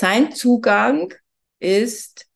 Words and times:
Sein 0.00 0.32
Zugang 0.32 1.12
ist 1.58 2.26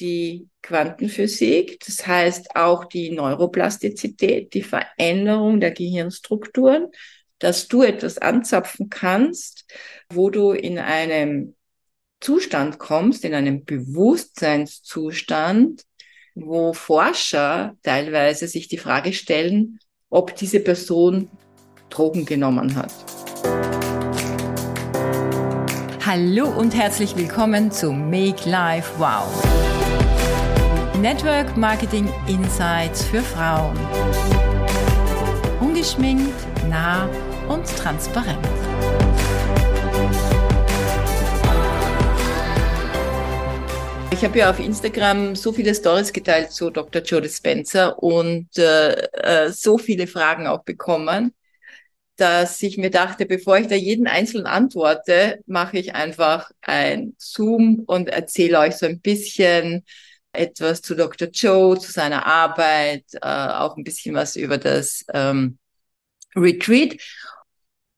die 0.00 0.48
Quantenphysik, 0.60 1.80
das 1.86 2.06
heißt 2.06 2.54
auch 2.54 2.84
die 2.84 3.10
Neuroplastizität, 3.10 4.52
die 4.52 4.62
Veränderung 4.62 5.58
der 5.58 5.70
Gehirnstrukturen, 5.70 6.88
dass 7.38 7.68
du 7.68 7.82
etwas 7.82 8.18
anzapfen 8.18 8.90
kannst, 8.90 9.64
wo 10.12 10.28
du 10.28 10.52
in 10.52 10.78
einem 10.78 11.54
Zustand 12.20 12.78
kommst, 12.78 13.24
in 13.24 13.32
einem 13.32 13.64
Bewusstseinszustand, 13.64 15.84
wo 16.34 16.74
Forscher 16.74 17.78
teilweise 17.82 18.46
sich 18.46 18.68
die 18.68 18.76
Frage 18.76 19.14
stellen, 19.14 19.78
ob 20.10 20.36
diese 20.36 20.60
Person 20.60 21.30
Drogen 21.88 22.26
genommen 22.26 22.76
hat. 22.76 22.92
Hallo 26.18 26.48
und 26.48 26.74
herzlich 26.74 27.14
willkommen 27.14 27.70
zu 27.70 27.92
Make 27.92 28.48
Life 28.48 28.90
Wow. 28.96 29.28
Network 30.98 31.58
Marketing 31.58 32.10
Insights 32.26 33.04
für 33.04 33.20
Frauen. 33.20 33.76
Ungeschminkt, 35.60 36.32
nah 36.70 37.06
und 37.50 37.66
transparent. 37.66 38.38
Ich 44.10 44.24
habe 44.24 44.38
ja 44.38 44.48
auf 44.48 44.58
Instagram 44.58 45.36
so 45.36 45.52
viele 45.52 45.74
Stories 45.74 46.14
geteilt 46.14 46.50
zu 46.50 46.70
Dr. 46.70 47.02
Joe 47.02 47.20
Dispenza 47.20 47.88
und 47.88 48.56
äh, 48.56 48.92
äh, 49.02 49.50
so 49.50 49.76
viele 49.76 50.06
Fragen 50.06 50.46
auch 50.46 50.64
bekommen 50.64 51.34
dass 52.16 52.62
ich 52.62 52.78
mir 52.78 52.90
dachte, 52.90 53.26
bevor 53.26 53.58
ich 53.58 53.66
da 53.66 53.74
jeden 53.74 54.06
einzelnen 54.06 54.46
antworte, 54.46 55.40
mache 55.46 55.78
ich 55.78 55.94
einfach 55.94 56.50
ein 56.62 57.14
Zoom 57.18 57.84
und 57.86 58.08
erzähle 58.08 58.58
euch 58.58 58.76
so 58.76 58.86
ein 58.86 59.00
bisschen 59.00 59.84
etwas 60.32 60.82
zu 60.82 60.94
Dr. 60.94 61.28
Joe, 61.28 61.78
zu 61.78 61.92
seiner 61.92 62.26
Arbeit, 62.26 63.04
äh, 63.14 63.26
auch 63.26 63.76
ein 63.76 63.84
bisschen 63.84 64.14
was 64.14 64.36
über 64.36 64.58
das 64.58 65.04
ähm, 65.12 65.58
Retreat. 66.34 66.96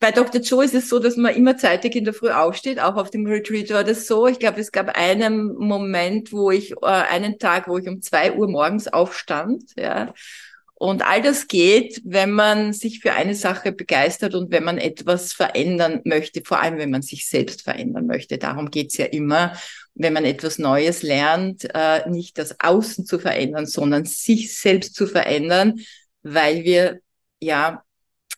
Bei 0.01 0.13
Dr. 0.13 0.41
Joe 0.41 0.65
ist 0.65 0.75
es 0.75 0.89
so, 0.89 1.01
dass 1.01 1.17
man 1.17 1.35
immer 1.35 1.57
zeitig 1.57 1.97
in 1.97 2.05
der 2.05 2.15
Früh 2.15 2.31
aufsteht. 2.31 2.79
Auch 2.79 2.95
auf 2.95 3.11
dem 3.11 3.27
Retreat 3.27 3.71
war 3.71 3.83
das 3.83 4.07
so. 4.07 4.29
Ich 4.29 4.39
glaube, 4.39 4.61
es 4.61 4.71
gab 4.71 4.97
einen 4.97 5.55
Moment, 5.57 6.33
wo 6.33 6.53
ich, 6.53 6.73
äh, 6.83 6.87
einen 6.87 7.39
Tag, 7.41 7.67
wo 7.67 7.79
ich 7.79 7.89
um 7.89 8.01
zwei 8.01 8.33
Uhr 8.33 8.49
morgens 8.49 8.87
aufstand, 8.87 9.73
ja, 9.77 10.15
und 10.81 11.05
all 11.05 11.23
das 11.23 11.49
geht, 11.49 12.01
wenn 12.05 12.31
man 12.31 12.73
sich 12.73 13.01
für 13.01 13.13
eine 13.13 13.35
Sache 13.35 13.73
begeistert 13.73 14.37
und 14.37 14.53
wenn 14.53 14.63
man 14.63 14.79
etwas 14.79 15.33
verändern 15.33 16.03
möchte, 16.05 16.43
vor 16.45 16.63
allem 16.63 16.79
wenn 16.79 16.91
man 16.91 17.03
sich 17.03 17.29
selbst 17.29 17.63
verändern 17.63 18.07
möchte. 18.07 18.39
Darum 18.39 18.71
geht's 18.71 18.97
ja 18.97 19.07
immer, 19.07 19.55
wenn 19.95 20.13
man 20.13 20.25
etwas 20.25 20.59
Neues 20.59 21.03
lernt, 21.03 21.67
äh, 21.75 22.09
nicht 22.09 22.39
das 22.39 22.61
Außen 22.61 23.07
zu 23.07 23.19
verändern, 23.19 23.67
sondern 23.67 24.05
sich 24.05 24.57
selbst 24.57 24.95
zu 24.95 25.09
verändern, 25.09 25.81
weil 26.23 26.63
wir 26.63 27.01
ja 27.41 27.83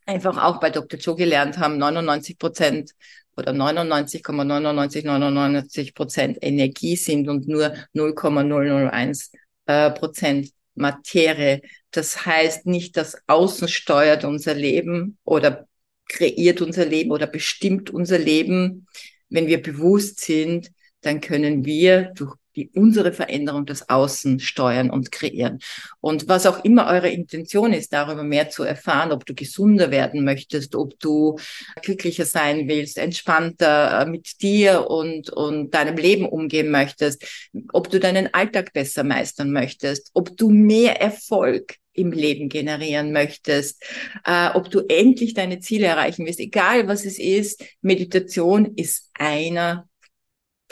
einfach 0.07 0.43
auch 0.43 0.61
bei 0.61 0.71
Dr. 0.71 0.99
Joe 0.99 1.17
gelernt 1.17 1.59
haben, 1.59 1.77
99 1.77 2.39
Prozent 2.39 2.93
oder 3.37 3.53
99,9999 3.53 5.95
Prozent 5.95 6.39
Energie 6.41 6.97
sind 6.97 7.29
und 7.29 7.49
nur 7.49 7.75
0,001 7.93 9.31
äh, 9.67 9.91
Prozent 9.91 10.49
Materie. 10.81 11.63
Das 11.91 12.27
heißt 12.27 12.67
nicht, 12.67 12.97
dass 12.97 13.17
Außen 13.27 13.69
steuert 13.69 14.25
unser 14.25 14.55
Leben 14.55 15.19
oder 15.25 15.69
kreiert 16.09 16.61
unser 16.61 16.85
Leben 16.85 17.11
oder 17.11 17.27
bestimmt 17.27 17.91
unser 17.91 18.19
Leben. 18.19 18.87
Wenn 19.29 19.47
wir 19.47 19.63
bewusst 19.63 20.21
sind, 20.21 20.71
dann 21.03 21.21
können 21.21 21.65
wir 21.65 22.13
durch 22.15 22.35
die 22.57 22.71
unsere 22.75 23.13
Veränderung 23.13 23.67
das 23.67 23.89
Außen 23.89 24.41
steuern 24.41 24.91
und 24.91 25.13
kreieren. 25.13 25.61
Und 26.01 26.29
was 26.29 26.47
auch 26.47 26.65
immer 26.65 26.89
eure 26.89 27.09
Intention 27.09 27.73
ist, 27.73 27.93
darüber 27.93 28.23
mehr 28.23 28.51
zu 28.51 28.63
erfahren, 28.63 29.13
ob 29.13 29.27
du 29.27 29.35
gesunder 29.35 29.91
werden 29.91 30.25
möchtest, 30.25 30.75
ob 30.75 30.99
du 31.01 31.39
glücklicher 31.83 32.25
sein 32.25 32.69
willst, 32.69 32.99
entspannter 32.99 34.01
äh, 34.03 34.07
mit 34.07 34.43
dir 34.43 34.91
und, 34.91 35.31
und 35.31 35.75
deinem 35.75 35.97
Leben 35.97 36.27
umgehen 36.27 36.71
möchtest, 36.71 37.25
ob 37.73 37.91
du 37.91 38.01
deinen 38.01 38.33
Alltag 38.35 38.73
besser 38.73 39.05
meistern 39.05 39.53
möchtest, 39.53 40.11
ob 40.15 40.37
du 40.37 40.51
mehr 40.51 41.01
Erfolg 41.01 41.77
im 41.93 42.13
Leben 42.13 42.49
generieren 42.49 43.13
möchtest, 43.13 43.83
äh, 44.25 44.51
ob 44.55 44.71
du 44.71 44.81
endlich 44.89 45.35
deine 45.35 45.61
Ziele 45.61 45.87
erreichen 45.87 46.25
willst, 46.27 46.41
egal 46.41 46.89
was 46.89 47.05
es 47.05 47.19
ist, 47.19 47.65
Meditation 47.83 48.75
ist 48.77 49.11
einer 49.15 49.89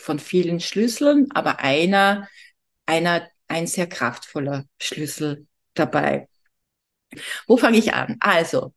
von 0.00 0.19
vielen 0.19 0.60
Schlüsseln, 0.60 1.28
aber 1.34 1.60
einer, 1.60 2.28
einer, 2.86 3.28
ein 3.48 3.66
sehr 3.66 3.86
kraftvoller 3.86 4.64
Schlüssel 4.81 5.47
dabei. 5.75 6.28
Wo 7.47 7.56
fange 7.56 7.78
ich 7.78 7.94
an? 7.94 8.16
Also, 8.20 8.72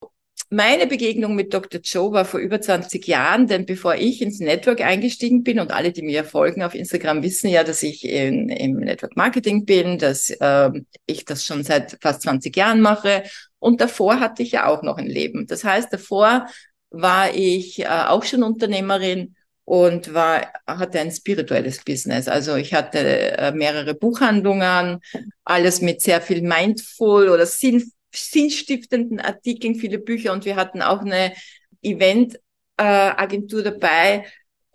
meine 0.54 0.86
Begegnung 0.86 1.34
mit 1.36 1.54
Dr. 1.54 1.80
Joe 1.82 2.12
war 2.12 2.26
vor 2.26 2.42
über 2.42 2.60
20 2.60 3.08
Jahren, 3.08 3.48
denn 3.48 3.66
bevor 3.66 3.96
ich 3.96 4.22
ins 4.22 4.40
Network 4.40 4.82
eingestiegen 4.82 5.44
bin 5.44 5.62
und 5.62 5.72
alle, 5.72 5.94
die 5.94 6.02
mir 6.02 6.26
folgen 6.26 6.62
auf 6.62 6.76
Instagram, 6.76 7.24
wissen 7.24 7.50
ja, 7.50 7.64
dass 7.64 7.82
ich 7.84 8.04
in, 8.04 8.50
im 8.50 8.76
Network 8.78 9.16
Marketing 9.16 9.66
bin, 9.66 9.98
dass 9.98 10.30
äh, 10.30 10.70
ich 11.06 11.24
das 11.24 11.46
schon 11.46 11.64
seit 11.64 11.98
fast 12.02 12.24
20 12.24 12.56
Jahren 12.56 12.82
mache. 12.82 13.24
Und 13.60 13.80
davor 13.80 14.20
hatte 14.20 14.44
ich 14.44 14.52
ja 14.52 14.68
auch 14.68 14.84
noch 14.84 14.98
ein 14.98 15.08
Leben. 15.08 15.48
Das 15.48 15.64
heißt, 15.64 15.94
davor 15.94 16.48
war 16.90 17.34
ich 17.34 17.80
äh, 17.80 17.88
auch 17.88 18.26
schon 18.26 18.44
Unternehmerin 18.44 19.36
und 19.66 20.14
war, 20.14 20.52
hatte 20.68 21.00
ein 21.00 21.12
spirituelles 21.12 21.84
Business. 21.84 22.28
Also 22.28 22.56
ich 22.56 22.74
hatte 22.74 23.38
äh, 23.38 23.52
mehrere 23.52 23.94
Buchhandlungen, 23.94 25.00
alles 25.46 25.82
mit 25.82 26.02
sehr 26.02 26.22
viel 26.22 26.42
mindful 26.42 27.30
oder 27.30 27.46
sinn, 27.46 27.92
sinnstiftenden 28.14 29.20
Artikeln, 29.20 29.76
viele 29.76 30.00
Bücher 30.00 30.34
und 30.34 30.46
wir 30.46 30.56
hatten 30.56 30.82
auch 30.82 31.02
eine 31.02 31.34
Eventagentur 31.82 33.60
äh, 33.60 33.64
dabei, 33.64 34.26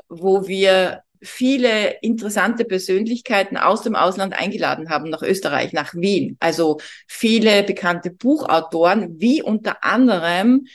wo 0.09 0.47
wir 0.47 1.03
viele 1.23 1.99
interessante 2.03 2.65
Persönlichkeiten 2.65 3.57
aus 3.57 3.83
dem 3.83 3.97
Ausland 3.97 4.39
eingeladen 4.39 4.91
haben 4.91 5.11
nach 5.11 5.23
Österreich, 5.23 5.73
nach 5.73 5.95
Wien. 5.95 6.37
Also 6.41 6.79
viele 7.09 7.63
bekannte 7.65 8.11
Buchautoren, 8.11 9.21
wie 9.21 9.43
unter 9.43 9.83
anderem 9.83 10.67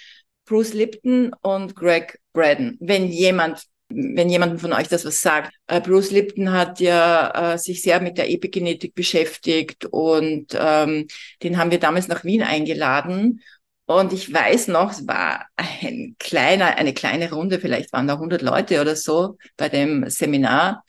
Bruce 0.46 0.74
Lipton 0.74 1.34
und 1.42 1.76
Greg 1.76 2.20
Braden. 2.34 2.78
Wenn 2.82 3.08
jemand 3.08 3.64
wenn 3.94 4.30
jemand 4.30 4.62
von 4.62 4.74
euch 4.74 4.88
das 4.88 5.06
was 5.06 5.22
sagt. 5.22 5.54
Äh, 5.68 5.82
Bruce 5.82 6.12
Lipton 6.12 6.52
hat 6.52 6.80
ja 6.80 7.54
äh, 7.54 7.58
sich 7.58 7.82
sehr 7.82 8.02
mit 8.02 8.18
der 8.18 8.30
Epigenetik 8.30 8.96
beschäftigt 8.96 9.86
und 9.86 10.48
ähm, 10.54 11.08
den 11.44 11.58
haben 11.58 11.72
wir 11.72 11.80
damals 11.80 12.08
nach 12.08 12.24
Wien 12.24 12.44
eingeladen. 12.44 13.42
Und 13.86 14.14
ich 14.14 14.34
weiß 14.34 14.70
noch, 14.70 14.92
es 14.92 15.08
war 15.08 15.48
ein 15.58 16.16
kleiner, 16.18 16.78
eine 16.78 16.94
kleine 16.94 17.32
Runde, 17.32 17.60
vielleicht 17.60 17.92
waren 17.94 18.08
da 18.08 18.14
100 18.14 18.42
Leute 18.42 18.80
oder 18.80 18.96
so 18.96 19.38
bei 19.58 19.70
dem 19.70 20.10
Seminar. 20.10 20.84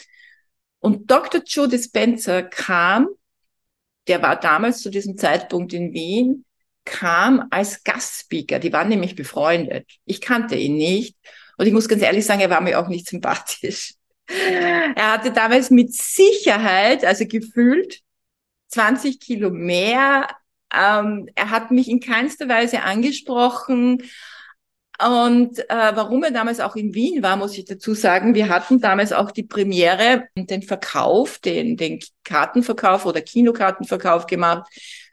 Und 0.79 1.11
Dr. 1.11 1.43
Joe 1.45 1.69
Dispenza 1.69 2.43
kam, 2.43 3.09
der 4.09 4.23
war 4.23 4.39
damals 4.39 4.81
zu 4.83 4.91
diesem 4.91 5.17
Zeitpunkt 5.17 5.73
in 5.73 5.93
Wien, 5.93 6.45
kam 6.85 7.47
als 7.51 7.85
Gastspeaker. 7.85 8.59
Die 8.59 8.73
waren 8.73 8.89
nämlich 8.89 9.15
befreundet. 9.15 9.89
Ich 10.05 10.21
kannte 10.21 10.57
ihn 10.57 10.77
nicht. 10.77 11.17
Und 11.63 11.69
ich 11.69 11.75
muss 11.75 11.89
ganz 11.89 12.03
ehrlich 12.03 12.27
sagen, 12.27 12.41
er 12.41 12.51
war 12.51 12.61
mir 12.61 12.77
auch 12.81 12.89
nicht 12.89 13.09
sympathisch. 13.09 13.95
Er 14.97 15.13
hatte 15.13 15.31
damals 15.31 15.71
mit 15.71 15.95
Sicherheit, 15.95 17.05
also 17.05 17.25
gefühlt, 17.25 18.01
20 18.69 19.21
Kilo 19.21 19.51
mehr. 19.51 20.27
Ähm, 20.75 21.29
er 21.37 21.51
hat 21.51 21.71
mich 21.71 21.89
in 21.89 22.01
keinster 22.01 22.49
Weise 22.49 22.83
angesprochen. 22.83 24.03
Und 25.01 25.59
äh, 25.71 25.93
warum 25.95 26.25
er 26.25 26.33
damals 26.33 26.59
auch 26.59 26.75
in 26.75 26.95
Wien 26.95 27.23
war, 27.23 27.37
muss 27.37 27.57
ich 27.57 27.65
dazu 27.65 27.95
sagen, 27.95 28.35
wir 28.35 28.49
hatten 28.49 28.81
damals 28.81 29.13
auch 29.13 29.31
die 29.31 29.45
Premiere 29.45 30.27
und 30.35 30.51
den 30.51 30.63
Verkauf, 30.63 31.39
den, 31.39 31.77
den 31.77 32.01
Kartenverkauf 32.25 33.07
oder 33.07 33.21
Kinokartenverkauf 33.21 34.27
gemacht 34.27 34.69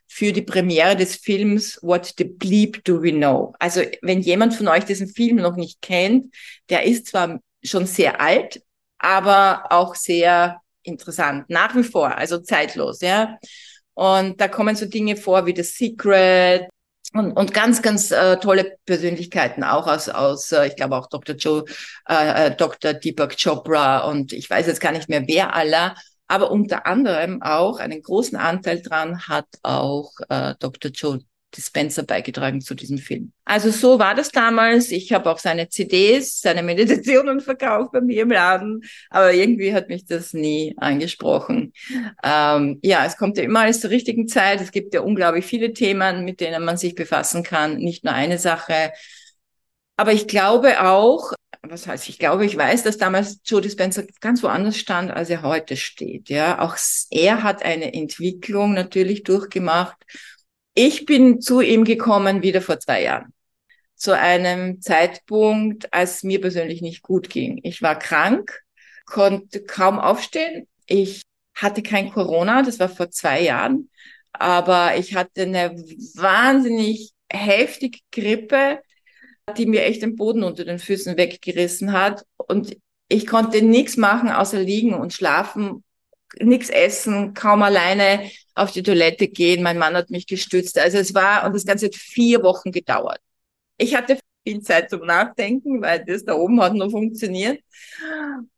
für 0.10 0.34
die 0.34 0.42
Premiere 0.42 0.96
des 0.96 1.16
Films 1.16 1.80
What 1.82 2.16
the 2.18 2.24
Bleep 2.26 2.84
Do 2.84 3.02
We 3.02 3.12
Know? 3.12 3.54
Also 3.60 3.82
wenn 4.02 4.22
jemand 4.22 4.56
von 4.56 4.68
euch 4.68 4.84
diesen 4.84 5.08
Film 5.08 5.38
noch 5.38 5.56
nicht 5.56 5.82
kennt, 5.82 6.34
der 6.70 6.84
ist 6.84 7.08
zwar 7.08 7.40
schon 7.64 7.86
sehr 7.86 8.20
alt, 8.20 8.62
aber 8.98 9.66
auch 9.70 9.96
sehr 9.96 10.62
interessant, 10.82 11.50
nach 11.50 11.76
wie 11.76 11.84
vor, 11.84 12.18
also 12.18 12.40
zeitlos, 12.40 13.02
ja. 13.02 13.38
Und 13.94 14.42
da 14.42 14.48
kommen 14.48 14.76
so 14.76 14.86
Dinge 14.86 15.16
vor 15.16 15.46
wie 15.46 15.56
The 15.56 15.64
Secret 15.64 16.68
und, 17.14 17.32
und 17.34 17.54
ganz, 17.54 17.82
ganz 17.82 18.12
äh, 18.12 18.38
tolle 18.38 18.78
Persönlichkeiten 18.86 19.64
auch 19.64 19.88
aus, 19.88 20.10
aus 20.10 20.52
äh, 20.52 20.68
ich 20.68 20.76
glaube 20.76 20.96
auch 20.96 21.08
Dr. 21.08 21.36
Joe, 21.36 21.66
äh, 22.08 22.48
äh 22.48 22.56
Dr. 22.56 22.94
Deepak 22.94 23.36
Chopra 23.42 24.00
und 24.00 24.34
ich 24.34 24.50
weiß 24.50 24.68
jetzt 24.68 24.82
gar 24.82 24.92
nicht 24.92 25.10
mehr 25.10 25.28
wer 25.28 25.56
aller. 25.56 25.96
Aber 26.30 26.52
unter 26.52 26.86
anderem 26.86 27.42
auch 27.42 27.80
einen 27.80 28.02
großen 28.04 28.38
Anteil 28.38 28.81
dran 28.81 29.28
hat 29.28 29.48
auch 29.64 30.12
äh, 30.30 30.54
Dr. 30.60 30.92
Joe 30.92 31.20
Dispenza 31.56 32.04
beigetragen 32.04 32.62
zu 32.62 32.76
diesem 32.76 33.00
Film. 33.00 33.31
Also 33.44 33.72
so 33.72 33.98
war 33.98 34.14
das 34.14 34.30
damals. 34.30 34.92
Ich 34.92 35.12
habe 35.12 35.31
auch 35.31 35.40
seine 35.40 35.68
CDs, 35.70 36.42
seine 36.42 36.62
Meditationen 36.62 37.40
verkauft 37.42 37.92
bei 37.92 38.02
mir 38.02 38.22
im 38.22 38.31
Laden, 38.31 38.84
aber 39.10 39.34
irgendwie 39.34 39.74
hat 39.74 39.90
mich 39.90 40.06
das 40.06 40.34
nie 40.34 40.76
angesprochen. 40.78 41.74
Ähm, 42.24 42.80
ja, 42.84 43.04
es 43.06 43.18
kommt 43.18 43.38
ja 43.38 43.44
immer 43.44 43.62
alles 43.62 43.81
zur 43.81 43.90
richtigen 43.90 44.28
Zeit. 44.28 44.62
Es 44.62 44.72
gibt 44.72 44.94
ja 44.94 45.02
unglaublich 45.02 45.46
viele 45.46 45.74
Themen, 45.74 46.24
mit 46.24 46.40
denen 46.40 46.64
man 46.64 46.78
sich 46.78 46.94
befassen 46.94 47.42
kann, 47.42 47.78
nicht 47.78 48.04
nur 48.04 48.14
eine 48.14 48.38
Sache. 48.38 48.92
Aber 49.98 50.14
ich 50.14 50.28
glaube 50.28 50.84
auch, 50.86 51.34
was 51.62 51.88
heißt, 51.88 52.10
ich 52.10 52.20
glaube, 52.20 52.46
ich 52.46 52.56
weiß, 52.56 52.84
dass 52.84 52.98
damals 52.98 53.40
Joe 53.46 53.62
Dispenza 53.62 54.04
ganz 54.22 54.44
woanders 54.44 54.78
stand, 54.78 55.12
als 55.12 55.30
er 55.30 55.42
heute 55.42 55.76
steht. 55.78 56.30
Ja, 56.30 56.60
auch 56.60 56.78
er 57.12 57.44
hat 57.44 57.64
eine 57.64 57.94
Entwicklung 57.94 58.74
natürlich 58.74 59.24
durchgemacht. 59.24 59.98
Ich 60.74 61.06
bin 61.06 61.42
zu 61.42 61.62
ihm 61.62 61.84
gekommen 61.84 62.42
wieder 62.42 62.62
vor 62.62 62.80
zwei 62.80 63.04
Jahren. 63.04 63.34
Zu 63.96 64.18
einem 64.18 64.82
Zeitpunkt, 64.82 65.94
als 65.94 66.24
mir 66.24 66.40
persönlich 66.40 66.82
nicht 66.82 67.02
gut 67.02 67.30
ging. 67.30 67.60
Ich 67.64 67.82
war 67.82 68.00
krank, 68.00 68.62
konnte 69.06 69.64
kaum 69.64 70.00
aufstehen. 70.00 70.68
Ich 70.86 71.24
hatte 71.54 71.84
kein 71.84 72.12
Corona, 72.12 72.62
das 72.62 72.80
war 72.80 72.88
vor 72.88 73.12
zwei 73.12 73.42
Jahren, 73.42 73.90
aber 74.32 74.96
ich 74.96 75.16
hatte 75.16 75.42
eine 75.42 75.76
wahnsinnig 76.16 77.12
heftige 77.30 78.00
Grippe 78.12 78.80
die 79.57 79.66
mir 79.66 79.84
echt 79.84 80.01
den 80.01 80.16
Boden 80.16 80.44
unter 80.44 80.66
den 80.66 80.80
Füßen 80.80 81.18
weggerissen 81.18 81.92
hat. 81.92 82.25
Und 82.38 82.78
ich 83.07 83.28
konnte 83.28 83.62
nichts 83.62 83.98
machen, 83.98 84.30
außer 84.30 84.60
liegen 84.60 84.94
und 84.94 85.13
schlafen, 85.13 85.84
nichts 86.40 86.69
essen, 86.69 87.34
kaum 87.34 87.63
alleine 87.63 88.30
auf 88.56 88.72
die 88.72 88.84
Toilette 88.84 89.28
gehen. 89.28 89.63
Mein 89.63 89.78
Mann 89.78 89.96
hat 89.96 90.10
mich 90.10 90.28
gestützt. 90.28 90.78
Also 90.78 90.98
es 90.98 91.13
war, 91.13 91.46
und 91.46 91.56
das 91.56 91.66
Ganze 91.66 91.88
hat 91.88 91.96
vier 91.96 92.44
Wochen 92.44 92.72
gedauert. 92.72 93.19
Ich 93.78 93.96
hatte 93.96 94.19
viel 94.46 94.62
Zeit 94.62 94.90
zum 94.90 95.06
Nachdenken, 95.06 95.81
weil 95.81 96.04
das 96.06 96.25
da 96.25 96.34
oben 96.36 96.62
hat 96.62 96.74
nur 96.74 96.92
funktioniert. 96.92 97.60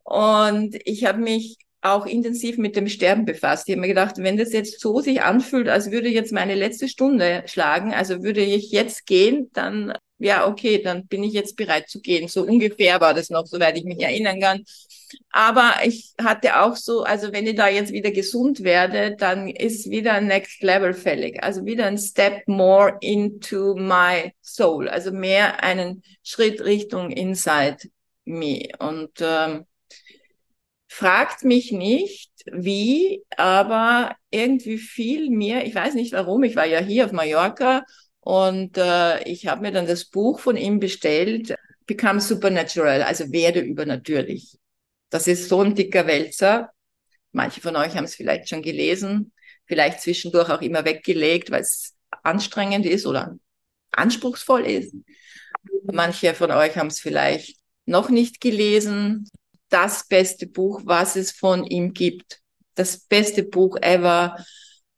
Und 0.03 0.77
ich 0.85 1.05
habe 1.05 1.19
mich 1.19 1.57
auch 1.81 2.05
intensiv 2.05 2.57
mit 2.57 2.75
dem 2.75 2.87
Sterben 2.87 3.25
befasst. 3.25 3.67
Ich 3.67 3.73
habe 3.73 3.81
mir 3.81 3.87
gedacht, 3.87 4.17
wenn 4.17 4.37
das 4.37 4.53
jetzt 4.53 4.79
so 4.79 4.99
sich 4.99 5.21
anfühlt, 5.23 5.67
als 5.67 5.91
würde 5.91 6.09
jetzt 6.09 6.31
meine 6.31 6.55
letzte 6.55 6.87
Stunde 6.87 7.43
schlagen, 7.47 7.93
also 7.93 8.23
würde 8.23 8.41
ich 8.41 8.71
jetzt 8.71 9.05
gehen, 9.07 9.49
dann 9.53 9.93
ja, 10.21 10.47
okay, 10.47 10.81
dann 10.81 11.07
bin 11.07 11.23
ich 11.23 11.33
jetzt 11.33 11.55
bereit 11.55 11.89
zu 11.89 11.99
gehen. 11.99 12.27
So 12.27 12.43
ungefähr 12.43 13.01
war 13.01 13.13
das 13.13 13.29
noch, 13.29 13.45
soweit 13.45 13.77
ich 13.77 13.83
mich 13.83 13.99
erinnern 13.99 14.39
kann. 14.39 14.63
Aber 15.31 15.73
ich 15.83 16.13
hatte 16.21 16.61
auch 16.61 16.75
so, 16.75 17.03
also 17.03 17.33
wenn 17.33 17.47
ich 17.47 17.55
da 17.55 17.67
jetzt 17.67 17.91
wieder 17.91 18.11
gesund 18.11 18.63
werde, 18.63 19.15
dann 19.17 19.49
ist 19.49 19.89
wieder 19.89 20.13
ein 20.13 20.27
Next 20.27 20.61
Level 20.63 20.93
fällig. 20.93 21.43
Also 21.43 21.65
wieder 21.65 21.85
ein 21.85 21.97
Step 21.97 22.47
more 22.47 22.97
into 23.01 23.75
my 23.75 24.33
soul. 24.41 24.87
Also 24.87 25.11
mehr 25.11 25.63
einen 25.63 26.03
Schritt 26.23 26.61
Richtung 26.61 27.11
inside 27.11 27.77
me. 28.25 28.69
Und 28.79 29.11
ähm, 29.21 29.65
fragt 30.87 31.43
mich 31.43 31.71
nicht, 31.71 32.31
wie, 32.51 33.23
aber 33.37 34.15
irgendwie 34.29 34.77
viel 34.77 35.29
mehr, 35.29 35.65
ich 35.65 35.75
weiß 35.75 35.93
nicht 35.93 36.13
warum, 36.13 36.43
ich 36.43 36.55
war 36.55 36.65
ja 36.65 36.79
hier 36.79 37.05
auf 37.05 37.11
Mallorca 37.11 37.83
und 38.21 38.77
äh, 38.77 39.23
ich 39.23 39.47
habe 39.47 39.61
mir 39.61 39.71
dann 39.71 39.87
das 39.87 40.05
Buch 40.05 40.39
von 40.39 40.55
ihm 40.55 40.79
bestellt, 40.79 41.55
Become 41.87 42.21
Supernatural, 42.21 43.01
also 43.01 43.31
werde 43.31 43.59
übernatürlich. 43.59 44.57
Das 45.09 45.27
ist 45.27 45.49
so 45.49 45.61
ein 45.61 45.75
dicker 45.75 46.07
Wälzer. 46.07 46.71
Manche 47.31 47.61
von 47.61 47.75
euch 47.75 47.95
haben 47.95 48.05
es 48.05 48.15
vielleicht 48.15 48.47
schon 48.47 48.61
gelesen, 48.61 49.33
vielleicht 49.65 50.01
zwischendurch 50.01 50.49
auch 50.49 50.61
immer 50.61 50.85
weggelegt, 50.85 51.49
weil 51.51 51.61
es 51.61 51.95
anstrengend 52.23 52.85
ist 52.85 53.05
oder 53.05 53.37
anspruchsvoll 53.91 54.65
ist. 54.65 54.93
Manche 55.83 56.33
von 56.33 56.51
euch 56.51 56.77
haben 56.77 56.87
es 56.87 56.99
vielleicht 56.99 57.57
noch 57.85 58.09
nicht 58.09 58.39
gelesen. 58.39 59.27
Das 59.69 60.07
beste 60.07 60.47
Buch, 60.47 60.81
was 60.85 61.15
es 61.15 61.31
von 61.31 61.65
ihm 61.65 61.93
gibt. 61.93 62.39
Das 62.75 62.97
beste 62.97 63.43
Buch 63.43 63.77
ever 63.81 64.37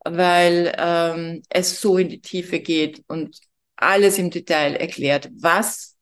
weil 0.06 0.74
ähm, 0.78 1.42
es 1.50 1.80
so 1.80 1.98
in 1.98 2.10
die 2.10 2.22
Tiefe 2.22 2.60
geht 2.60 3.04
und 3.08 3.40
alles 3.76 4.18
im 4.18 4.30
Detail 4.30 4.76
erklärt, 4.76 5.30
was 5.34 5.96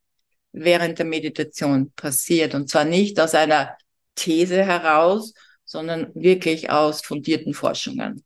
während 0.52 1.00
der 1.00 1.06
Meditation 1.06 1.92
passiert. 1.96 2.56
Und 2.56 2.70
zwar 2.70 2.86
nicht 2.86 3.20
aus 3.20 3.34
einer 3.36 3.78
These 4.16 4.64
heraus, 4.66 5.34
sondern 5.66 6.12
wirklich 6.14 6.70
aus 6.70 7.02
fundierten 7.02 7.54
Forschungen. 7.54 8.24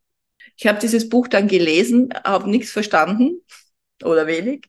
Ich 0.57 0.67
habe 0.67 0.79
dieses 0.79 1.09
Buch 1.09 1.27
dann 1.27 1.47
gelesen, 1.47 2.09
habe 2.23 2.49
nichts 2.49 2.71
verstanden 2.71 3.41
oder 4.03 4.27
wenig, 4.27 4.65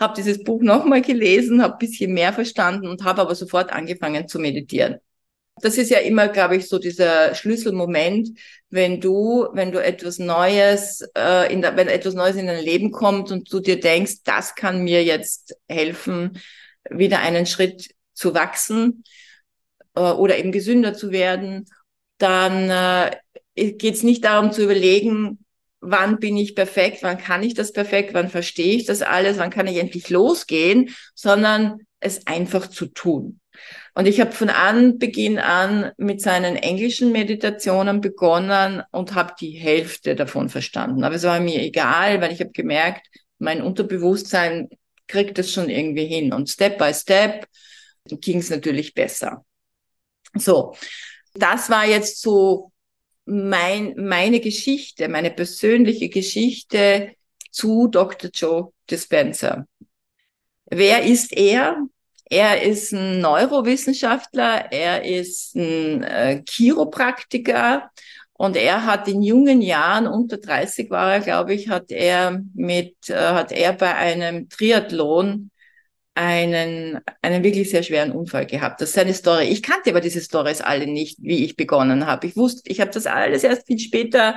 habe 0.00 0.14
dieses 0.16 0.42
Buch 0.42 0.62
nochmal 0.62 1.02
gelesen, 1.02 1.62
habe 1.62 1.76
bisschen 1.78 2.12
mehr 2.12 2.32
verstanden 2.32 2.88
und 2.88 3.04
habe 3.04 3.22
aber 3.22 3.34
sofort 3.34 3.72
angefangen 3.72 4.28
zu 4.28 4.38
meditieren. 4.38 4.96
Das 5.62 5.78
ist 5.78 5.90
ja 5.90 5.98
immer, 5.98 6.28
glaube 6.28 6.56
ich, 6.56 6.68
so 6.68 6.78
dieser 6.78 7.34
Schlüsselmoment, 7.34 8.28
wenn 8.68 9.00
du, 9.00 9.48
wenn 9.52 9.72
du 9.72 9.82
etwas 9.82 10.18
Neues, 10.18 11.02
äh, 11.16 11.50
in 11.52 11.62
der, 11.62 11.76
wenn 11.76 11.88
etwas 11.88 12.14
Neues 12.14 12.36
in 12.36 12.46
dein 12.46 12.62
Leben 12.62 12.90
kommt 12.90 13.30
und 13.32 13.50
du 13.50 13.60
dir 13.60 13.80
denkst, 13.80 14.22
das 14.24 14.54
kann 14.54 14.84
mir 14.84 15.02
jetzt 15.02 15.56
helfen, 15.66 16.38
wieder 16.90 17.20
einen 17.20 17.46
Schritt 17.46 17.90
zu 18.12 18.34
wachsen 18.34 19.02
äh, 19.94 20.00
oder 20.00 20.36
eben 20.38 20.52
gesünder 20.52 20.92
zu 20.92 21.10
werden, 21.10 21.66
dann 22.18 22.70
äh, 23.56 23.72
geht 23.72 23.94
es 23.94 24.02
nicht 24.02 24.24
darum 24.24 24.52
zu 24.52 24.62
überlegen, 24.62 25.38
wann 25.80 26.18
bin 26.18 26.36
ich 26.36 26.54
perfekt, 26.54 26.98
wann 27.02 27.18
kann 27.18 27.42
ich 27.42 27.54
das 27.54 27.72
perfekt, 27.72 28.12
wann 28.12 28.28
verstehe 28.28 28.76
ich 28.76 28.84
das 28.84 29.02
alles, 29.02 29.38
wann 29.38 29.50
kann 29.50 29.66
ich 29.66 29.78
endlich 29.78 30.10
losgehen, 30.10 30.94
sondern 31.14 31.80
es 32.00 32.26
einfach 32.26 32.68
zu 32.68 32.86
tun. 32.86 33.40
Und 33.94 34.06
ich 34.06 34.20
habe 34.20 34.32
von 34.32 34.50
Anbeginn 34.50 35.38
an 35.38 35.92
mit 35.96 36.20
seinen 36.20 36.56
englischen 36.56 37.12
Meditationen 37.12 38.00
begonnen 38.00 38.82
und 38.90 39.14
habe 39.14 39.34
die 39.40 39.50
Hälfte 39.50 40.14
davon 40.14 40.48
verstanden. 40.48 41.04
Aber 41.04 41.14
es 41.14 41.24
war 41.24 41.40
mir 41.40 41.62
egal, 41.62 42.20
weil 42.20 42.32
ich 42.32 42.40
habe 42.40 42.50
gemerkt, 42.50 43.06
mein 43.38 43.62
Unterbewusstsein 43.62 44.68
kriegt 45.06 45.38
es 45.38 45.52
schon 45.52 45.68
irgendwie 45.68 46.06
hin. 46.06 46.32
Und 46.32 46.48
Step 46.48 46.78
by 46.78 46.92
Step 46.92 47.46
ging 48.08 48.38
es 48.38 48.50
natürlich 48.50 48.94
besser. 48.94 49.44
So, 50.34 50.74
das 51.34 51.70
war 51.70 51.86
jetzt 51.86 52.20
so 52.20 52.72
mein, 53.24 53.94
meine 53.96 54.40
Geschichte, 54.40 55.08
meine 55.08 55.30
persönliche 55.30 56.08
Geschichte 56.08 57.12
zu 57.50 57.88
Dr. 57.88 58.30
Joe 58.32 58.72
Dispenza. 58.88 59.66
Wer 60.66 61.04
ist 61.04 61.32
er? 61.32 61.86
Er 62.28 62.62
ist 62.62 62.92
ein 62.92 63.20
Neurowissenschaftler, 63.20 64.72
er 64.72 65.04
ist 65.04 65.54
ein 65.54 66.02
äh, 66.02 66.42
Chiropraktiker 66.48 67.90
und 68.32 68.56
er 68.56 68.84
hat 68.84 69.08
in 69.08 69.22
jungen 69.22 69.62
Jahren, 69.62 70.06
unter 70.06 70.38
30 70.38 70.90
war 70.90 71.14
er, 71.14 71.20
glaube 71.20 71.54
ich, 71.54 71.68
hat 71.68 71.90
er 71.90 72.42
mit, 72.54 72.96
äh, 73.08 73.14
hat 73.14 73.52
er 73.52 73.72
bei 73.74 73.94
einem 73.94 74.48
Triathlon 74.48 75.50
einen, 76.14 77.00
einen 77.22 77.44
wirklich 77.44 77.70
sehr 77.70 77.82
schweren 77.82 78.10
Unfall 78.12 78.46
gehabt. 78.46 78.80
Das 78.80 78.88
ist 78.88 78.94
seine 78.94 79.14
Story. 79.14 79.44
Ich 79.44 79.62
kannte 79.62 79.90
aber 79.90 80.00
diese 80.00 80.20
Stories 80.20 80.62
alle 80.62 80.86
nicht, 80.86 81.18
wie 81.20 81.44
ich 81.44 81.56
begonnen 81.56 82.06
habe. 82.06 82.26
Ich 82.26 82.36
wusste, 82.36 82.70
ich 82.70 82.80
habe 82.80 82.90
das 82.90 83.06
alles 83.06 83.44
erst 83.44 83.66
viel 83.66 83.78
später 83.78 84.36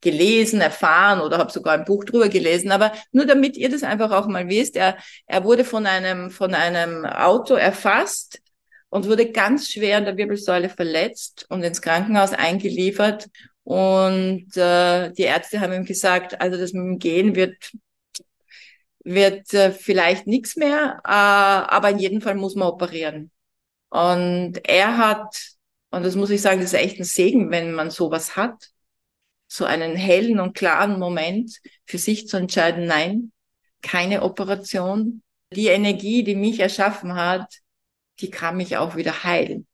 gelesen, 0.00 0.60
erfahren 0.60 1.20
oder 1.20 1.38
habe 1.38 1.50
sogar 1.50 1.74
ein 1.74 1.84
Buch 1.84 2.04
drüber 2.04 2.28
gelesen. 2.28 2.70
Aber 2.70 2.92
nur 3.12 3.26
damit 3.26 3.56
ihr 3.56 3.68
das 3.68 3.82
einfach 3.82 4.10
auch 4.10 4.26
mal 4.26 4.48
wisst, 4.48 4.76
er, 4.76 4.96
er 5.26 5.44
wurde 5.44 5.64
von 5.64 5.86
einem, 5.86 6.30
von 6.30 6.54
einem 6.54 7.04
Auto 7.04 7.54
erfasst 7.54 8.40
und 8.90 9.06
wurde 9.06 9.30
ganz 9.30 9.70
schwer 9.70 9.98
an 9.98 10.04
der 10.04 10.16
Wirbelsäule 10.16 10.68
verletzt 10.68 11.46
und 11.50 11.62
ins 11.62 11.82
Krankenhaus 11.82 12.32
eingeliefert. 12.32 13.28
Und 13.64 14.56
äh, 14.56 15.10
die 15.12 15.22
Ärzte 15.22 15.60
haben 15.60 15.72
ihm 15.72 15.84
gesagt, 15.84 16.40
also 16.40 16.58
das 16.58 16.72
mit 16.72 16.82
dem 16.84 16.98
Gehen 16.98 17.36
wird 17.36 17.56
wird 19.04 19.52
äh, 19.54 19.72
vielleicht 19.72 20.26
nichts 20.26 20.56
mehr, 20.56 21.00
äh, 21.04 21.08
aber 21.08 21.90
in 21.90 21.98
jedem 21.98 22.20
Fall 22.20 22.34
muss 22.34 22.54
man 22.54 22.68
operieren. 22.68 23.30
Und 23.90 24.60
er 24.64 24.98
hat, 24.98 25.54
und 25.90 26.04
das 26.04 26.14
muss 26.14 26.30
ich 26.30 26.42
sagen, 26.42 26.60
das 26.60 26.72
ist 26.72 26.78
echt 26.78 26.98
ein 26.98 27.04
Segen, 27.04 27.50
wenn 27.50 27.72
man 27.72 27.90
sowas 27.90 28.36
hat, 28.36 28.70
so 29.48 29.64
einen 29.64 29.96
hellen 29.96 30.38
und 30.38 30.54
klaren 30.54 30.98
Moment 30.98 31.58
für 31.86 31.98
sich 31.98 32.28
zu 32.28 32.36
entscheiden, 32.36 32.86
nein, 32.86 33.32
keine 33.82 34.22
Operation. 34.22 35.22
Die 35.54 35.68
Energie, 35.68 36.22
die 36.22 36.34
mich 36.34 36.60
erschaffen 36.60 37.14
hat, 37.14 37.50
die 38.20 38.30
kann 38.30 38.58
mich 38.58 38.76
auch 38.76 38.94
wieder 38.94 39.24
heilen. 39.24 39.66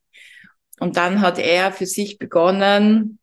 Und 0.79 0.97
dann 0.97 1.21
hat 1.21 1.39
er 1.39 1.73
für 1.73 1.87
sich 1.87 2.19
begonnen 2.19 3.19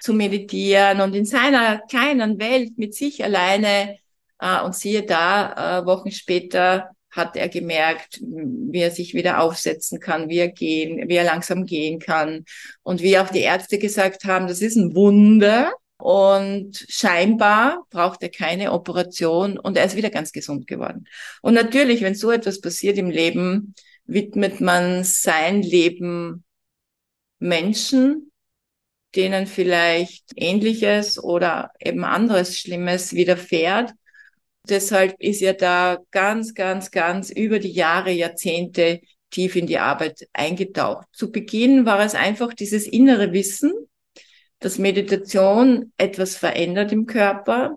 zu 0.00 0.12
meditieren 0.12 1.00
und 1.00 1.14
in 1.14 1.24
seiner 1.24 1.78
kleinen 1.88 2.40
Welt 2.40 2.76
mit 2.76 2.94
sich 2.94 3.22
alleine 3.22 3.98
äh, 4.40 4.60
und 4.62 4.74
siehe 4.74 5.04
da, 5.04 5.80
äh, 5.80 5.86
Wochen 5.86 6.10
später 6.10 6.90
hat 7.10 7.36
er 7.36 7.48
gemerkt, 7.48 8.20
wie 8.22 8.80
er 8.80 8.90
sich 8.90 9.14
wieder 9.14 9.40
aufsetzen 9.40 10.00
kann, 10.00 10.28
wie 10.28 10.38
er 10.38 10.48
gehen, 10.48 11.08
wie 11.08 11.14
er 11.14 11.24
langsam 11.24 11.66
gehen 11.66 12.00
kann 12.00 12.44
und 12.82 13.02
wie 13.02 13.18
auch 13.18 13.28
die 13.28 13.40
Ärzte 13.40 13.78
gesagt 13.78 14.24
haben, 14.24 14.48
das 14.48 14.62
ist 14.62 14.76
ein 14.76 14.94
Wunder, 14.94 15.72
Und 16.02 16.84
scheinbar 16.88 17.86
braucht 17.90 18.24
er 18.24 18.28
keine 18.28 18.72
Operation 18.72 19.56
und 19.56 19.76
er 19.76 19.84
ist 19.84 19.94
wieder 19.94 20.10
ganz 20.10 20.32
gesund 20.32 20.66
geworden. 20.66 21.04
Und 21.42 21.54
natürlich, 21.54 22.02
wenn 22.02 22.16
so 22.16 22.32
etwas 22.32 22.60
passiert 22.60 22.98
im 22.98 23.08
Leben, 23.08 23.72
widmet 24.04 24.60
man 24.60 25.04
sein 25.04 25.62
Leben 25.62 26.42
Menschen, 27.38 28.32
denen 29.14 29.46
vielleicht 29.46 30.24
Ähnliches 30.34 31.22
oder 31.22 31.70
eben 31.78 32.02
anderes 32.02 32.58
Schlimmes 32.58 33.12
widerfährt. 33.12 33.92
Deshalb 34.68 35.14
ist 35.20 35.40
er 35.40 35.54
da 35.54 35.98
ganz, 36.10 36.54
ganz, 36.54 36.90
ganz 36.90 37.30
über 37.30 37.60
die 37.60 37.70
Jahre, 37.70 38.10
Jahrzehnte 38.10 39.02
tief 39.30 39.54
in 39.54 39.68
die 39.68 39.78
Arbeit 39.78 40.26
eingetaucht. 40.32 41.06
Zu 41.12 41.30
Beginn 41.30 41.86
war 41.86 42.00
es 42.00 42.16
einfach 42.16 42.54
dieses 42.54 42.88
innere 42.88 43.32
Wissen, 43.32 43.72
dass 44.64 44.78
Meditation 44.78 45.92
etwas 45.96 46.36
verändert 46.36 46.92
im 46.92 47.06
Körper 47.06 47.76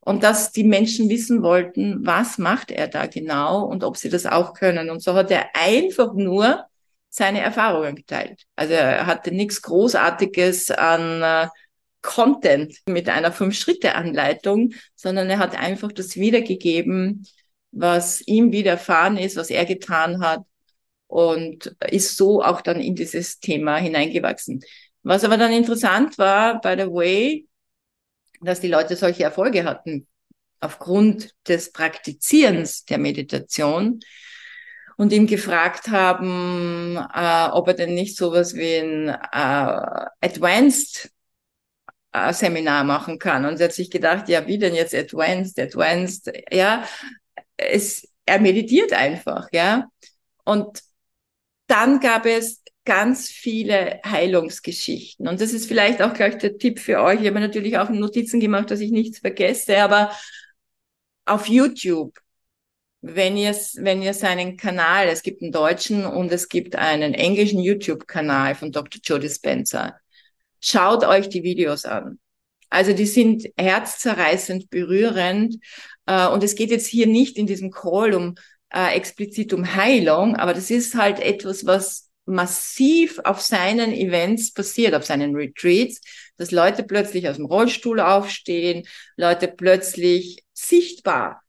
und 0.00 0.22
dass 0.22 0.52
die 0.52 0.64
Menschen 0.64 1.08
wissen 1.08 1.42
wollten, 1.42 2.04
was 2.04 2.38
macht 2.38 2.70
er 2.70 2.88
da 2.88 3.06
genau 3.06 3.64
und 3.64 3.84
ob 3.84 3.96
sie 3.96 4.08
das 4.08 4.26
auch 4.26 4.54
können. 4.54 4.90
Und 4.90 5.02
so 5.02 5.14
hat 5.14 5.30
er 5.30 5.54
einfach 5.54 6.14
nur 6.14 6.64
seine 7.08 7.40
Erfahrungen 7.40 7.94
geteilt. 7.94 8.42
Also 8.56 8.74
er 8.74 9.06
hatte 9.06 9.32
nichts 9.32 9.62
Großartiges 9.62 10.70
an 10.70 11.22
äh, 11.22 11.48
Content 12.00 12.78
mit 12.86 13.08
einer 13.08 13.32
Fünf-Schritte-Anleitung, 13.32 14.72
sondern 14.96 15.30
er 15.30 15.38
hat 15.38 15.56
einfach 15.56 15.92
das 15.92 16.16
wiedergegeben, 16.16 17.26
was 17.70 18.20
ihm 18.26 18.50
widerfahren 18.50 19.16
ist, 19.16 19.36
was 19.36 19.50
er 19.50 19.64
getan 19.66 20.20
hat 20.20 20.42
und 21.06 21.76
ist 21.90 22.16
so 22.16 22.42
auch 22.42 22.60
dann 22.60 22.80
in 22.80 22.94
dieses 22.94 23.38
Thema 23.38 23.76
hineingewachsen. 23.76 24.62
Was 25.02 25.24
aber 25.24 25.36
dann 25.36 25.52
interessant 25.52 26.16
war, 26.18 26.60
by 26.60 26.74
the 26.78 26.86
way, 26.86 27.46
dass 28.40 28.60
die 28.60 28.68
Leute 28.68 28.96
solche 28.96 29.24
Erfolge 29.24 29.64
hatten 29.64 30.06
aufgrund 30.60 31.34
des 31.48 31.72
Praktizierens 31.72 32.84
der 32.84 32.98
Meditation 32.98 34.00
und 34.96 35.12
ihm 35.12 35.26
gefragt 35.26 35.88
haben, 35.88 36.96
äh, 36.96 37.48
ob 37.50 37.68
er 37.68 37.74
denn 37.74 37.94
nicht 37.94 38.16
sowas 38.16 38.54
wie 38.54 38.76
ein 38.76 39.08
äh, 39.08 40.06
Advanced 40.20 41.10
äh, 42.12 42.32
Seminar 42.32 42.84
machen 42.84 43.18
kann. 43.18 43.44
Und 43.44 43.58
er 43.58 43.64
hat 43.64 43.72
sich 43.72 43.90
gedacht, 43.90 44.28
ja, 44.28 44.46
wie 44.46 44.58
denn 44.58 44.74
jetzt 44.74 44.94
Advanced, 44.94 45.58
Advanced, 45.58 46.32
ja, 46.52 46.86
es, 47.56 48.08
er 48.26 48.40
meditiert 48.40 48.92
einfach, 48.92 49.48
ja. 49.52 49.88
Und 50.44 50.82
dann 51.66 52.00
gab 52.00 52.26
es 52.26 52.61
ganz 52.84 53.28
viele 53.28 54.00
Heilungsgeschichten. 54.04 55.28
Und 55.28 55.40
das 55.40 55.52
ist 55.52 55.66
vielleicht 55.66 56.02
auch 56.02 56.14
gleich 56.14 56.38
der 56.38 56.58
Tipp 56.58 56.80
für 56.80 57.00
euch. 57.00 57.20
Ich 57.20 57.26
habe 57.28 57.40
natürlich 57.40 57.78
auch 57.78 57.88
Notizen 57.90 58.40
gemacht, 58.40 58.70
dass 58.70 58.80
ich 58.80 58.90
nichts 58.90 59.20
vergesse, 59.20 59.78
aber 59.78 60.10
auf 61.24 61.48
YouTube, 61.48 62.18
wenn 63.00 63.36
ihr, 63.36 63.54
wenn 63.76 64.02
ihr 64.02 64.14
seinen 64.14 64.56
Kanal, 64.56 65.08
es 65.08 65.22
gibt 65.22 65.42
einen 65.42 65.52
deutschen 65.52 66.04
und 66.04 66.32
es 66.32 66.48
gibt 66.48 66.76
einen 66.76 67.14
englischen 67.14 67.60
YouTube-Kanal 67.60 68.54
von 68.54 68.72
Dr. 68.72 69.00
Joe 69.04 69.20
Dispenza, 69.20 69.96
schaut 70.60 71.04
euch 71.04 71.28
die 71.28 71.42
Videos 71.42 71.84
an. 71.84 72.18
Also 72.70 72.94
die 72.94 73.06
sind 73.06 73.48
herzzerreißend 73.58 74.70
berührend. 74.70 75.56
Äh, 76.06 76.28
und 76.28 76.42
es 76.42 76.54
geht 76.54 76.70
jetzt 76.70 76.86
hier 76.86 77.06
nicht 77.06 77.36
in 77.36 77.46
diesem 77.46 77.70
Call 77.70 78.14
um 78.14 78.34
äh, 78.72 78.94
explizit 78.96 79.52
um 79.52 79.74
Heilung, 79.74 80.36
aber 80.36 80.54
das 80.54 80.70
ist 80.70 80.94
halt 80.94 81.20
etwas, 81.20 81.66
was 81.66 82.08
massiv 82.24 83.18
auf 83.24 83.40
seinen 83.40 83.92
Events 83.92 84.52
passiert, 84.52 84.94
auf 84.94 85.04
seinen 85.04 85.34
Retreats, 85.34 86.00
dass 86.36 86.50
Leute 86.50 86.84
plötzlich 86.84 87.28
aus 87.28 87.36
dem 87.36 87.46
Rollstuhl 87.46 88.00
aufstehen, 88.00 88.86
Leute 89.16 89.48
plötzlich 89.48 90.44
sichtbar 90.52 91.42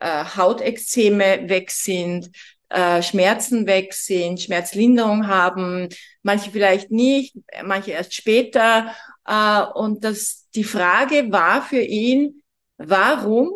äh, 0.00 0.24
Hautexzeme 0.36 1.48
weg 1.48 1.70
sind, 1.70 2.30
äh, 2.68 3.02
Schmerzen 3.02 3.66
weg 3.66 3.94
sind, 3.94 4.40
Schmerzlinderung 4.40 5.26
haben, 5.28 5.88
manche 6.22 6.50
vielleicht 6.50 6.90
nicht, 6.90 7.36
manche 7.64 7.92
erst 7.92 8.14
später. 8.14 8.94
Äh, 9.26 9.62
und 9.74 10.04
das, 10.04 10.48
die 10.54 10.64
Frage 10.64 11.30
war 11.30 11.62
für 11.62 11.82
ihn, 11.82 12.42
warum 12.76 13.50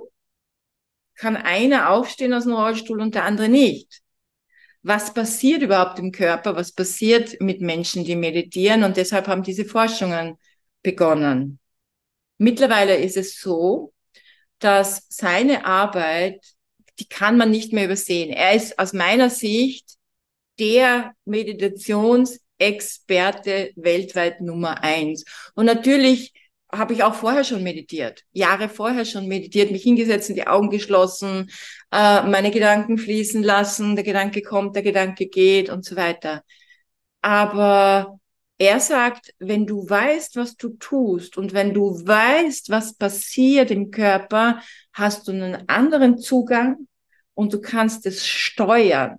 kann 1.17 1.37
einer 1.37 1.91
aufstehen 1.91 2.35
aus 2.35 2.45
dem 2.45 2.53
Rollstuhl 2.53 3.01
und 3.01 3.15
der 3.15 3.25
andere 3.25 3.49
nicht? 3.49 4.03
Was 4.87 5.13
passiert 5.13 5.61
überhaupt 5.63 5.99
im 5.99 6.13
Körper, 6.13 6.55
was 6.55 6.71
passiert 6.71 7.41
mit 7.41 7.61
Menschen, 7.61 8.05
die 8.05 8.15
meditieren. 8.15 8.85
Und 8.85 8.97
deshalb 8.97 9.27
haben 9.27 9.43
diese 9.43 9.65
Forschungen 9.65 10.39
begonnen. 10.83 11.59
Mittlerweile 12.39 12.95
ist 12.95 13.17
es 13.17 13.41
so, 13.41 13.93
dass 14.61 15.05
seine 15.09 15.67
Arbeit, 15.67 16.39
die 17.01 17.09
kann 17.09 17.37
man 17.37 17.51
nicht 17.51 17.73
mehr 17.73 17.87
übersehen. 17.87 18.31
Er 18.31 18.53
ist 18.53 18.79
aus 18.79 18.93
meiner 18.93 19.29
Sicht 19.29 19.97
der 20.61 21.15
Meditationsexperte 21.25 23.73
weltweit 23.75 24.41
Nummer 24.41 24.85
eins. 24.85 25.25
Und 25.57 25.67
natürlich 25.67 26.33
habe 26.71 26.95
ich 26.95 27.03
auch 27.03 27.17
vorher 27.17 27.43
schon 27.43 27.65
meditiert, 27.65 28.23
Jahre 28.33 28.69
vorher 28.69 29.05
schon 29.05 29.27
meditiert, 29.27 29.73
mich 29.73 29.83
hingesetzt 29.83 30.31
und 30.31 30.37
die 30.37 30.47
Augen 30.47 30.71
geschlossen, 30.71 31.51
äh, 31.93 32.23
meine 32.23 32.51
Gedanken 32.51 32.99
fließen 32.99 33.43
lassen, 33.43 33.97
der 33.97 34.05
Gedanke 34.05 34.43
kommt, 34.43 34.77
der 34.77 34.83
Gedanke 34.83 35.27
geht 35.27 35.71
und 35.71 35.85
so 35.85 35.97
weiter. 35.97 36.43
Aber 37.23 38.19
er 38.59 38.81
sagt, 38.81 39.35
wenn 39.39 39.67
du 39.67 39.89
weißt, 39.89 40.37
was 40.37 40.57
du 40.57 40.71
tust 40.79 41.37
und 41.37 41.53
wenn 41.53 41.75
du 41.75 42.07
weißt, 42.07 42.71
was 42.71 42.95
passiert 42.95 43.71
im 43.71 43.91
Körper, 43.91 44.63
hast 44.93 45.29
du 45.29 45.33
einen 45.33 45.69
anderen 45.69 46.19
Zugang 46.19 46.89
und 47.35 47.53
du 47.53 47.61
kannst 47.61 48.07
es 48.07 48.27
steuern. 48.27 49.19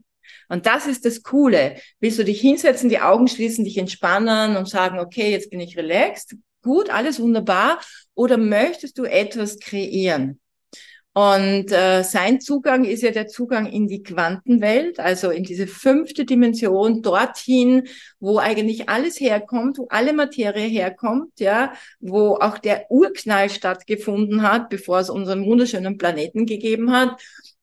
Und 0.50 0.66
das 0.66 0.88
ist 0.88 1.06
das 1.06 1.24
Coole. 1.24 1.76
Willst 2.00 2.18
du 2.20 2.24
dich 2.24 2.42
hinsetzen, 2.42 2.90
die 2.90 3.00
Augen 3.00 3.28
schließen, 3.28 3.66
dich 3.66 3.78
entspannen 3.78 4.56
und 4.56 4.68
sagen, 4.68 5.00
okay, 5.00 5.32
jetzt 5.32 5.50
bin 5.50 5.60
ich 5.60 5.78
relaxed, 5.78 6.36
gut, 6.64 6.90
alles 6.90 7.20
wunderbar, 7.20 7.80
oder 8.16 8.38
möchtest 8.38 8.98
du 8.98 9.04
etwas 9.04 9.60
kreieren? 9.60 10.40
Und 11.18 11.72
äh, 11.72 12.04
sein 12.04 12.40
Zugang 12.42 12.84
ist 12.84 13.02
ja 13.02 13.10
der 13.10 13.28
Zugang 13.28 13.66
in 13.66 13.88
die 13.88 14.04
Quantenwelt, 14.04 15.00
also 15.00 15.32
in 15.32 15.44
diese 15.44 15.66
fünfte 15.66 16.26
Dimension, 16.26 17.02
dorthin, 17.02 17.88
wo 18.20 18.38
eigentlich 18.38 18.88
alles 18.88 19.20
herkommt, 19.20 19.80
wo 19.80 19.88
alle 19.90 20.14
Materie 20.14 20.68
herkommt, 20.68 21.40
ja, 21.40 21.74
wo 22.00 22.36
auch 22.36 22.60
der 22.60 22.92
Urknall 22.92 23.50
stattgefunden 23.50 24.44
hat, 24.44 24.70
bevor 24.70 25.00
es 25.00 25.10
unseren 25.10 25.44
wunderschönen 25.44 25.98
Planeten 25.98 26.46
gegeben 26.46 26.92
hat 26.92 27.20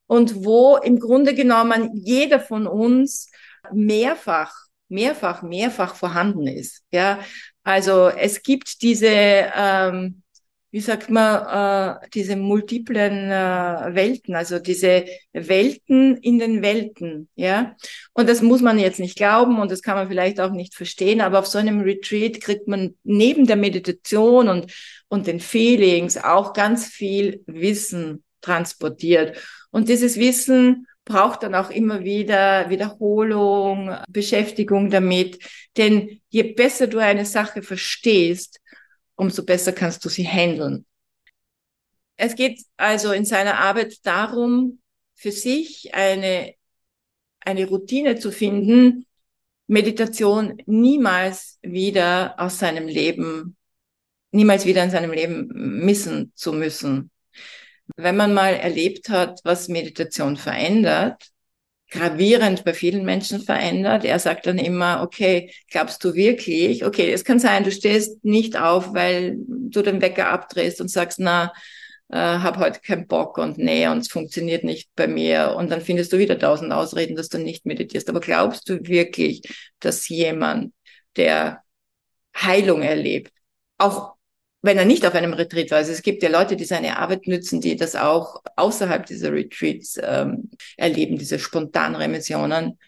und 0.08 0.44
wo 0.44 0.76
im 0.78 0.98
Grunde 0.98 1.32
genommen 1.32 1.90
jeder 1.94 2.40
von 2.40 2.66
uns 2.66 3.30
mehrfach 3.72 4.64
mehrfach, 4.88 5.42
mehrfach 5.42 5.94
vorhanden 5.94 6.48
ist. 6.48 6.82
Ja, 6.90 7.20
also 7.62 8.08
es 8.08 8.42
gibt 8.42 8.82
diese, 8.82 9.06
ähm, 9.08 10.23
wie 10.74 10.80
sagt 10.80 11.08
man, 11.08 12.00
äh, 12.02 12.08
diese 12.14 12.34
multiplen 12.34 13.30
äh, 13.30 13.94
Welten, 13.94 14.34
also 14.34 14.58
diese 14.58 15.04
Welten 15.32 16.16
in 16.16 16.40
den 16.40 16.62
Welten, 16.62 17.28
ja. 17.36 17.76
Und 18.12 18.28
das 18.28 18.42
muss 18.42 18.60
man 18.60 18.80
jetzt 18.80 18.98
nicht 18.98 19.16
glauben 19.16 19.60
und 19.60 19.70
das 19.70 19.82
kann 19.82 19.94
man 19.94 20.08
vielleicht 20.08 20.40
auch 20.40 20.50
nicht 20.50 20.74
verstehen, 20.74 21.20
aber 21.20 21.38
auf 21.38 21.46
so 21.46 21.58
einem 21.58 21.82
Retreat 21.82 22.40
kriegt 22.40 22.66
man 22.66 22.96
neben 23.04 23.46
der 23.46 23.54
Meditation 23.54 24.48
und, 24.48 24.72
und 25.06 25.28
den 25.28 25.38
Feelings 25.38 26.16
auch 26.16 26.54
ganz 26.54 26.86
viel 26.86 27.44
Wissen 27.46 28.24
transportiert. 28.40 29.38
Und 29.70 29.88
dieses 29.88 30.18
Wissen 30.18 30.88
braucht 31.04 31.44
dann 31.44 31.54
auch 31.54 31.70
immer 31.70 32.02
wieder 32.02 32.68
Wiederholung, 32.68 33.94
Beschäftigung 34.08 34.90
damit. 34.90 35.38
Denn 35.76 36.20
je 36.30 36.42
besser 36.42 36.88
du 36.88 36.98
eine 36.98 37.26
Sache 37.26 37.62
verstehst, 37.62 38.58
umso 39.16 39.44
besser 39.44 39.72
kannst 39.72 40.04
du 40.04 40.08
sie 40.08 40.26
handeln. 40.26 40.86
Es 42.16 42.36
geht 42.36 42.60
also 42.76 43.12
in 43.12 43.24
seiner 43.24 43.58
Arbeit 43.58 44.04
darum, 44.04 44.80
für 45.14 45.32
sich 45.32 45.94
eine, 45.94 46.54
eine 47.40 47.66
Routine 47.66 48.18
zu 48.18 48.30
finden, 48.30 49.06
Meditation 49.66 50.58
niemals 50.66 51.58
wieder 51.62 52.34
aus 52.38 52.58
seinem 52.58 52.86
Leben, 52.86 53.56
niemals 54.30 54.66
wieder 54.66 54.84
in 54.84 54.90
seinem 54.90 55.12
Leben 55.12 55.48
missen 55.84 56.32
zu 56.34 56.52
müssen. 56.52 57.10
Wenn 57.96 58.16
man 58.16 58.34
mal 58.34 58.54
erlebt 58.54 59.08
hat, 59.08 59.40
was 59.44 59.68
Meditation 59.68 60.36
verändert, 60.36 61.30
gravierend 61.94 62.64
bei 62.64 62.74
vielen 62.74 63.04
Menschen 63.04 63.40
verändert. 63.40 64.04
Er 64.04 64.18
sagt 64.18 64.46
dann 64.46 64.58
immer, 64.58 65.02
okay, 65.02 65.52
glaubst 65.70 66.02
du 66.04 66.14
wirklich? 66.14 66.84
Okay, 66.84 67.12
es 67.12 67.24
kann 67.24 67.38
sein, 67.38 67.62
du 67.64 67.70
stehst 67.70 68.24
nicht 68.24 68.56
auf, 68.56 68.92
weil 68.94 69.36
du 69.46 69.80
den 69.80 70.02
Wecker 70.02 70.28
abdrehst 70.28 70.80
und 70.80 70.88
sagst, 70.88 71.20
na, 71.20 71.52
äh, 72.08 72.16
hab 72.16 72.58
heute 72.58 72.80
keinen 72.80 73.06
Bock 73.06 73.38
und 73.38 73.58
nee, 73.58 73.86
und 73.86 73.98
es 73.98 74.08
funktioniert 74.08 74.64
nicht 74.64 74.90
bei 74.96 75.06
mir. 75.06 75.54
Und 75.56 75.70
dann 75.70 75.80
findest 75.80 76.12
du 76.12 76.18
wieder 76.18 76.38
tausend 76.38 76.72
Ausreden, 76.72 77.14
dass 77.16 77.28
du 77.28 77.38
nicht 77.38 77.64
meditierst. 77.64 78.08
Aber 78.08 78.20
glaubst 78.20 78.68
du 78.68 78.84
wirklich, 78.86 79.42
dass 79.78 80.08
jemand, 80.08 80.72
der 81.16 81.62
Heilung 82.36 82.82
erlebt, 82.82 83.32
auch 83.78 84.13
wenn 84.64 84.78
er 84.78 84.86
nicht 84.86 85.04
auf 85.04 85.14
einem 85.14 85.34
Retreat 85.34 85.70
war. 85.70 85.78
Also 85.78 85.92
es 85.92 86.00
gibt 86.00 86.22
ja 86.22 86.30
Leute, 86.30 86.56
die 86.56 86.64
seine 86.64 86.98
Arbeit 86.98 87.26
nützen, 87.26 87.60
die 87.60 87.76
das 87.76 87.94
auch 87.94 88.42
außerhalb 88.56 89.04
dieser 89.04 89.30
Retreats 89.30 90.00
ähm, 90.02 90.50
erleben, 90.78 91.18
diese 91.18 91.38
spontanen 91.38 91.96
Remissionen. 91.96 92.78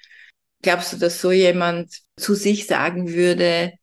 Glaubst 0.63 0.95
du, 0.95 0.97
dass 0.97 1.21
so 1.21 1.33
jemand 1.33 2.01
zu 2.17 2.35
sich 2.35 2.67
sagen 2.67 3.13
würde, 3.13 3.75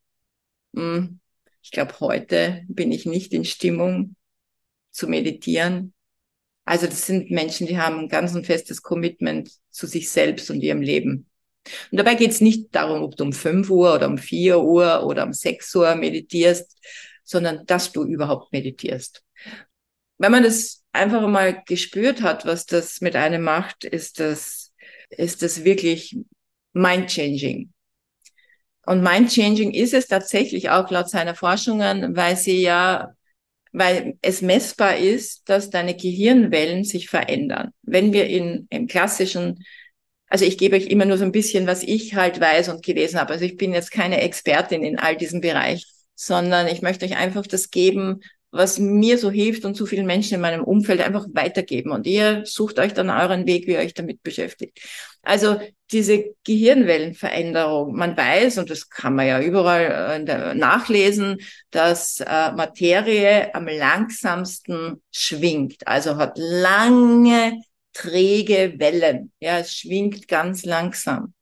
hm, 0.76 1.20
ich 1.62 1.70
glaube, 1.70 2.00
heute 2.00 2.64
bin 2.68 2.92
ich 2.92 3.06
nicht 3.06 3.32
in 3.32 3.46
Stimmung 3.46 4.16
zu 4.90 5.08
meditieren? 5.08 5.94
Also 6.66 6.88
das 6.88 7.06
sind 7.06 7.30
Menschen, 7.30 7.68
die 7.68 7.78
haben 7.78 8.00
ein 8.00 8.10
ganz 8.10 8.36
ein 8.36 8.44
festes 8.44 8.82
Commitment 8.82 9.52
zu 9.70 9.86
sich 9.86 10.10
selbst 10.10 10.50
und 10.50 10.62
ihrem 10.62 10.82
Leben. 10.82 11.30
Und 11.92 12.00
dabei 12.00 12.16
geht 12.16 12.32
es 12.32 12.42
nicht 12.42 12.74
darum, 12.74 13.04
ob 13.04 13.16
du 13.18 13.24
um 13.24 13.34
5 13.34 13.70
Uhr 13.70 13.94
oder 13.94 14.08
um 14.08 14.18
4 14.18 14.60
Uhr 14.60 15.06
oder 15.06 15.26
um 15.26 15.34
6 15.34 15.76
Uhr 15.76 15.94
meditierst, 15.94 16.76
sondern 17.24 17.66
dass 17.66 17.92
du 17.92 18.04
überhaupt 18.04 18.52
meditierst. 18.52 19.24
Wenn 20.18 20.32
man 20.32 20.44
das 20.44 20.84
einfach 20.92 21.28
mal 21.28 21.64
gespürt 21.66 22.22
hat, 22.22 22.46
was 22.46 22.66
das 22.66 23.02
mit 23.02 23.16
einem 23.16 23.42
macht, 23.42 23.84
ist 23.84 24.20
das, 24.20 24.74
ist 25.10 25.42
das 25.42 25.64
wirklich 25.64 26.18
mind-changing. 26.74 27.72
Und 28.86 29.02
mind-changing 29.02 29.72
ist 29.72 29.94
es 29.94 30.08
tatsächlich 30.08 30.70
auch 30.70 30.90
laut 30.92 31.10
seiner 31.10 31.36
Forschungen, 31.36 32.16
weil 32.16 32.36
sie 32.36 32.62
ja, 32.62 33.14
weil 33.72 34.18
es 34.22 34.42
messbar 34.42 34.98
ist, 34.98 35.50
dass 35.50 35.70
deine 35.70 35.96
Gehirnwellen 35.96 36.84
sich 36.84 37.10
verändern. 37.10 37.72
Wenn 37.82 38.14
wir 38.14 38.28
in, 38.28 38.68
im 38.70 38.88
klassischen 38.88 39.64
also 40.34 40.46
ich 40.46 40.58
gebe 40.58 40.76
euch 40.76 40.88
immer 40.88 41.06
nur 41.06 41.20
so 41.20 41.26
ein 41.26 41.32
bisschen, 41.32 41.68
was 41.68 41.84
ich 41.84 42.16
halt 42.16 42.40
weiß 42.40 42.70
und 42.70 42.84
gelesen 42.84 43.20
habe. 43.20 43.34
Also 43.34 43.46
ich 43.46 43.56
bin 43.56 43.72
jetzt 43.72 43.92
keine 43.92 44.20
Expertin 44.20 44.82
in 44.82 44.98
all 44.98 45.16
diesem 45.16 45.42
Bereich 45.42 45.86
sondern 46.26 46.68
ich 46.68 46.82
möchte 46.82 47.06
euch 47.06 47.18
einfach 47.18 47.46
das 47.48 47.70
geben, 47.70 48.22
was 48.52 48.78
mir 48.78 49.18
so 49.18 49.32
hilft 49.32 49.66
und 49.66 49.76
so 49.76 49.86
vielen 49.88 50.06
Menschen 50.06 50.36
in 50.36 50.42
meinem 50.42 50.64
Umfeld 50.64 51.02
einfach 51.02 51.26
weitergeben. 51.34 51.92
Und 51.92 52.06
ihr 52.06 52.46
sucht 52.46 52.78
euch 52.78 52.94
dann 52.94 53.10
euren 53.10 53.48
Weg, 53.48 53.66
wie 53.68 53.72
ihr 53.72 53.80
euch 53.80 53.96
damit 53.96 54.22
beschäftigt. 54.22 54.80
Also 55.24 55.60
diese 55.92 56.36
Gehirnwellenveränderung, 56.44 57.96
man 57.96 58.16
weiß, 58.16 58.60
und 58.60 58.70
das 58.70 58.90
kann 58.90 59.16
man 59.16 59.28
ja 59.28 59.42
überall 59.42 60.28
äh, 60.28 60.54
nachlesen, 60.54 61.38
dass 61.72 62.20
äh, 62.20 62.52
Materie 62.52 63.54
am 63.56 63.68
langsamsten 63.68 65.02
schwingt, 65.12 65.88
also 65.88 66.18
hat 66.18 66.38
lange, 66.38 67.60
träge 67.94 68.76
Wellen. 68.78 69.32
Ja, 69.40 69.60
es 69.60 69.76
schwingt 69.76 70.28
ganz 70.28 70.64
langsam 70.64 71.34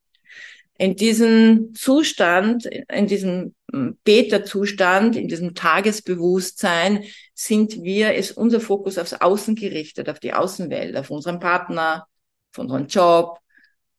in 0.81 0.95
diesem 0.95 1.75
Zustand, 1.75 2.65
in 2.65 3.05
diesem 3.05 3.53
Beta-Zustand, 3.71 5.15
in 5.15 5.27
diesem 5.27 5.55
Tagesbewusstsein 5.55 7.05
sind 7.33 7.81
wir, 7.83 8.15
ist 8.15 8.31
unser 8.31 8.59
Fokus 8.59 8.97
aufs 8.97 9.13
Außen 9.13 9.55
gerichtet, 9.55 10.09
auf 10.09 10.19
die 10.19 10.33
Außenwelt, 10.33 10.97
auf 10.97 11.09
unseren 11.09 11.39
Partner, 11.39 12.05
auf 12.51 12.59
unseren 12.59 12.87
Job, 12.87 13.39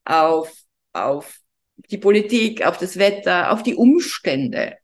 auf, 0.05 0.53
auf 0.93 1.39
die 1.89 1.97
Politik, 1.97 2.65
auf 2.65 2.77
das 2.77 2.97
Wetter, 2.97 3.51
auf 3.51 3.63
die 3.63 3.75
Umstände. 3.75 4.77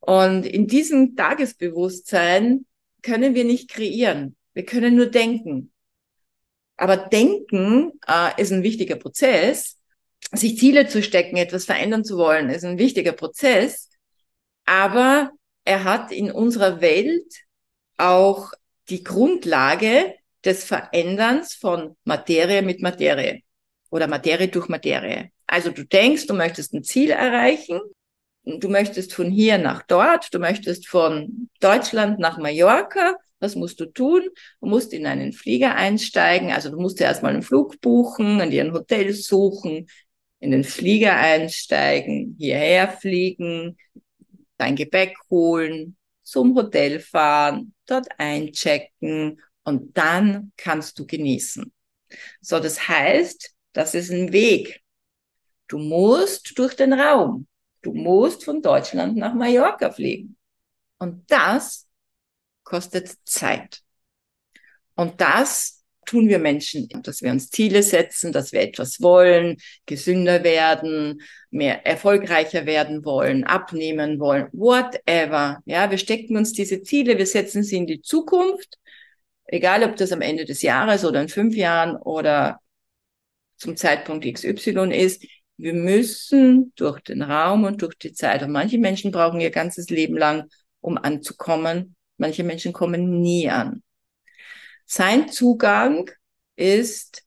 Und 0.00 0.46
in 0.46 0.66
diesem 0.66 1.16
Tagesbewusstsein 1.16 2.66
können 3.02 3.34
wir 3.34 3.44
nicht 3.44 3.70
kreieren. 3.70 4.36
Wir 4.52 4.64
können 4.64 4.96
nur 4.96 5.06
denken. 5.06 5.72
Aber 6.76 6.96
denken 6.96 7.92
äh, 8.06 8.40
ist 8.40 8.52
ein 8.52 8.62
wichtiger 8.62 8.96
Prozess, 8.96 9.77
sich 10.32 10.58
Ziele 10.58 10.88
zu 10.88 11.02
stecken, 11.02 11.36
etwas 11.36 11.64
verändern 11.64 12.04
zu 12.04 12.18
wollen, 12.18 12.50
ist 12.50 12.64
ein 12.64 12.78
wichtiger 12.78 13.12
Prozess. 13.12 13.88
Aber 14.64 15.30
er 15.64 15.84
hat 15.84 16.12
in 16.12 16.30
unserer 16.30 16.80
Welt 16.80 17.32
auch 17.96 18.52
die 18.88 19.04
Grundlage 19.04 20.14
des 20.44 20.64
Veränderns 20.64 21.54
von 21.54 21.96
Materie 22.04 22.62
mit 22.62 22.80
Materie 22.80 23.40
oder 23.90 24.06
Materie 24.06 24.48
durch 24.48 24.68
Materie. 24.68 25.30
Also 25.46 25.70
du 25.70 25.84
denkst, 25.84 26.26
du 26.26 26.34
möchtest 26.34 26.74
ein 26.74 26.84
Ziel 26.84 27.10
erreichen, 27.10 27.80
du 28.44 28.68
möchtest 28.68 29.12
von 29.14 29.30
hier 29.30 29.58
nach 29.58 29.82
dort, 29.82 30.32
du 30.32 30.38
möchtest 30.38 30.88
von 30.88 31.48
Deutschland 31.60 32.18
nach 32.18 32.38
Mallorca. 32.38 33.16
Was 33.40 33.54
musst 33.54 33.78
du 33.78 33.86
tun? 33.86 34.22
Du 34.60 34.66
musst 34.66 34.92
in 34.92 35.06
einen 35.06 35.32
Flieger 35.32 35.74
einsteigen, 35.76 36.50
also 36.50 36.70
du 36.70 36.80
musst 36.80 37.00
erstmal 37.00 37.32
einen 37.32 37.42
Flug 37.42 37.80
buchen, 37.80 38.40
an 38.40 38.50
dir 38.50 38.64
ein 38.64 38.72
Hotel 38.72 39.12
suchen, 39.12 39.86
in 40.40 40.50
den 40.50 40.64
Flieger 40.64 41.16
einsteigen, 41.16 42.36
hierher 42.38 42.88
fliegen, 42.88 43.76
dein 44.56 44.76
Gepäck 44.76 45.16
holen, 45.30 45.96
zum 46.22 46.54
Hotel 46.54 47.00
fahren, 47.00 47.74
dort 47.86 48.08
einchecken 48.18 49.40
und 49.64 49.96
dann 49.96 50.52
kannst 50.56 50.98
du 50.98 51.06
genießen. 51.06 51.72
So, 52.40 52.60
das 52.60 52.88
heißt, 52.88 53.54
das 53.72 53.94
ist 53.94 54.10
ein 54.10 54.32
Weg. 54.32 54.82
Du 55.66 55.78
musst 55.78 56.58
durch 56.58 56.74
den 56.74 56.92
Raum. 56.92 57.46
Du 57.82 57.92
musst 57.92 58.44
von 58.44 58.62
Deutschland 58.62 59.16
nach 59.16 59.34
Mallorca 59.34 59.90
fliegen. 59.90 60.36
Und 60.98 61.30
das 61.30 61.86
kostet 62.64 63.14
Zeit. 63.24 63.82
Und 64.94 65.20
das 65.20 65.77
tun 66.08 66.28
wir 66.28 66.38
Menschen, 66.38 66.88
dass 67.02 67.20
wir 67.20 67.30
uns 67.30 67.50
Ziele 67.50 67.82
setzen, 67.82 68.32
dass 68.32 68.52
wir 68.52 68.62
etwas 68.62 69.02
wollen, 69.02 69.58
gesünder 69.84 70.42
werden, 70.42 71.20
mehr 71.50 71.86
erfolgreicher 71.86 72.64
werden 72.64 73.04
wollen, 73.04 73.44
abnehmen 73.44 74.18
wollen, 74.18 74.48
whatever. 74.52 75.58
Ja, 75.66 75.90
wir 75.90 75.98
stecken 75.98 76.38
uns 76.38 76.52
diese 76.52 76.82
Ziele, 76.82 77.18
wir 77.18 77.26
setzen 77.26 77.62
sie 77.62 77.76
in 77.76 77.86
die 77.86 78.00
Zukunft, 78.00 78.78
egal 79.44 79.84
ob 79.84 79.96
das 79.96 80.10
am 80.12 80.22
Ende 80.22 80.46
des 80.46 80.62
Jahres 80.62 81.04
oder 81.04 81.20
in 81.20 81.28
fünf 81.28 81.54
Jahren 81.54 81.96
oder 81.96 82.58
zum 83.58 83.76
Zeitpunkt 83.76 84.24
XY 84.24 84.90
ist. 84.94 85.26
Wir 85.58 85.74
müssen 85.74 86.72
durch 86.76 87.00
den 87.00 87.20
Raum 87.20 87.64
und 87.64 87.82
durch 87.82 87.96
die 87.98 88.14
Zeit. 88.14 88.42
Und 88.42 88.52
manche 88.52 88.78
Menschen 88.78 89.10
brauchen 89.10 89.40
ihr 89.40 89.50
ganzes 89.50 89.90
Leben 89.90 90.16
lang, 90.16 90.48
um 90.80 90.96
anzukommen. 90.96 91.96
Manche 92.16 92.44
Menschen 92.44 92.72
kommen 92.72 93.20
nie 93.20 93.50
an. 93.50 93.82
Sein 94.90 95.28
Zugang 95.28 96.10
ist 96.56 97.22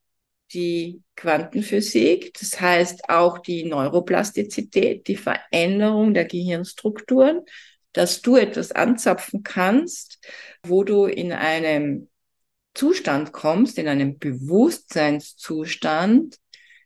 die 0.52 1.04
Quantenphysik, 1.15 2.34
das 2.39 2.60
heißt 2.60 3.08
auch 3.08 3.38
die 3.38 3.65
Neuroplastizität, 3.65 5.08
die 5.08 5.15
Veränderung 5.15 6.15
der 6.15 6.26
Gehirnstrukturen, 6.26 7.41
dass 7.93 8.24
du 8.24 8.36
etwas 8.36 8.71
anzapfen 8.71 9.43
kannst, 9.43 10.17
wo 10.65 10.84
du 10.84 11.06
in 11.06 11.34
einem 11.34 12.10
Zustand 12.74 13.32
kommst, 13.32 13.78
in 13.78 13.88
einem 13.88 14.17
Bewusstseinszustand, 14.17 16.38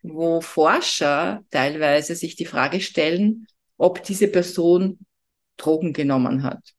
wo 0.03 0.41
Forscher 0.41 1.45
teilweise 1.51 2.17
sich 2.17 2.35
die 2.35 2.45
Frage 2.45 2.81
stellen, 2.81 3.47
ob 3.77 4.03
diese 4.03 4.27
Person 4.27 4.99
Drogen 5.55 5.93
genommen 5.93 6.43
hat. 6.43 6.73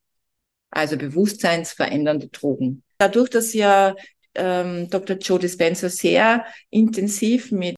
Also 0.68 0.98
bewusstseinsverändernde 0.98 2.28
Drogen. 2.28 2.82
Dadurch, 2.98 3.30
dass 3.30 3.52
ja 3.52 3.94
ähm, 4.34 4.88
Dr. 4.90 5.16
Joe 5.16 5.38
Dispenza 5.38 5.88
sehr 5.88 6.46
intensiv 6.70 7.52
mit 7.52 7.76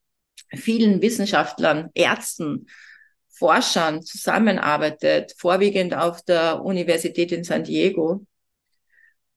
vielen 0.54 1.02
Wissenschaftlern, 1.02 1.90
Ärzten, 1.94 2.66
Forschern 3.28 4.02
zusammenarbeitet, 4.02 5.32
vorwiegend 5.38 5.94
auf 5.94 6.22
der 6.22 6.62
Universität 6.64 7.30
in 7.32 7.44
San 7.44 7.64
Diego, 7.64 8.26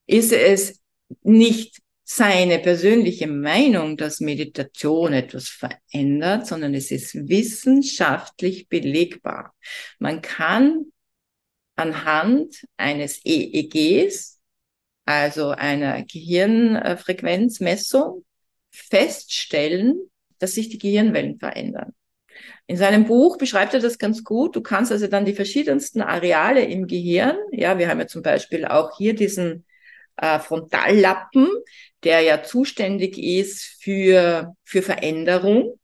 ist 0.06 0.32
es 0.32 0.80
nicht 1.22 1.78
seine 2.04 2.58
persönliche 2.58 3.28
Meinung, 3.28 3.96
dass 3.96 4.20
Meditation 4.20 5.12
etwas 5.12 5.48
verändert, 5.48 6.46
sondern 6.46 6.74
es 6.74 6.90
ist 6.90 7.14
wissenschaftlich 7.28 8.68
belegbar. 8.68 9.54
Man 9.98 10.20
kann 10.20 10.92
anhand 11.76 12.66
eines 12.76 13.20
EEGs 13.24 14.40
also 15.04 15.50
einer 15.50 16.04
Gehirnfrequenzmessung, 16.04 18.24
feststellen, 18.70 20.10
dass 20.38 20.54
sich 20.54 20.68
die 20.68 20.78
Gehirnwellen 20.78 21.38
verändern. 21.38 21.92
In 22.66 22.76
seinem 22.76 23.06
Buch 23.06 23.38
beschreibt 23.38 23.74
er 23.74 23.80
das 23.80 23.98
ganz 23.98 24.24
gut. 24.24 24.56
Du 24.56 24.62
kannst 24.62 24.92
also 24.92 25.06
dann 25.06 25.24
die 25.24 25.34
verschiedensten 25.34 26.00
Areale 26.00 26.64
im 26.64 26.86
Gehirn, 26.86 27.36
ja, 27.50 27.78
wir 27.78 27.88
haben 27.88 28.00
ja 28.00 28.06
zum 28.06 28.22
Beispiel 28.22 28.64
auch 28.64 28.96
hier 28.96 29.14
diesen 29.14 29.66
äh, 30.16 30.38
Frontallappen, 30.38 31.48
der 32.04 32.20
ja 32.20 32.42
zuständig 32.42 33.18
ist 33.18 33.76
für, 33.80 34.54
für 34.64 34.82
Veränderung, 34.82 35.78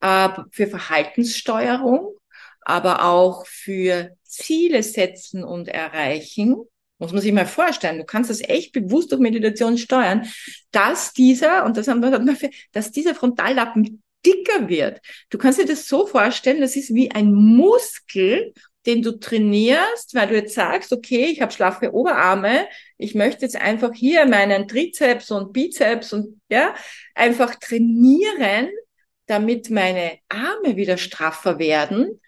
äh, 0.00 0.28
für 0.50 0.66
Verhaltenssteuerung, 0.66 2.16
aber 2.60 3.04
auch 3.04 3.46
für 3.46 4.10
Ziele 4.24 4.82
setzen 4.82 5.44
und 5.44 5.68
erreichen. 5.68 6.56
Muss 7.02 7.12
man 7.12 7.20
sich 7.20 7.32
mal 7.32 7.46
vorstellen. 7.46 7.98
Du 7.98 8.04
kannst 8.04 8.30
das 8.30 8.40
echt 8.40 8.72
bewusst 8.72 9.10
durch 9.10 9.20
Meditation 9.20 9.76
steuern, 9.76 10.26
dass 10.70 11.12
dieser, 11.12 11.64
und 11.64 11.76
das 11.76 11.88
haben 11.88 12.00
wir, 12.00 12.50
dass 12.72 12.92
dieser 12.92 13.14
Frontallappen 13.14 14.02
dicker 14.24 14.68
wird. 14.68 15.00
Du 15.28 15.36
kannst 15.36 15.58
dir 15.58 15.66
das 15.66 15.88
so 15.88 16.06
vorstellen, 16.06 16.60
das 16.60 16.76
ist 16.76 16.94
wie 16.94 17.10
ein 17.10 17.34
Muskel 17.34 18.52
den 18.86 19.02
du 19.02 19.12
trainierst, 19.12 20.14
weil 20.14 20.28
du 20.28 20.34
jetzt 20.34 20.54
sagst, 20.54 20.92
okay, 20.92 21.26
ich 21.26 21.40
habe 21.40 21.52
schlaffe 21.52 21.92
Oberarme, 21.92 22.66
ich 22.98 23.14
möchte 23.14 23.42
jetzt 23.42 23.56
einfach 23.56 23.92
hier 23.94 24.26
meinen 24.26 24.66
Trizeps 24.66 25.30
und 25.30 25.52
Bizeps 25.52 26.12
und 26.12 26.40
ja, 26.48 26.74
einfach 27.14 27.54
trainieren, 27.56 28.70
damit 29.26 29.70
meine 29.70 30.18
Arme 30.28 30.76
wieder 30.76 30.96
straffer 30.96 31.58
werden, 31.58 32.20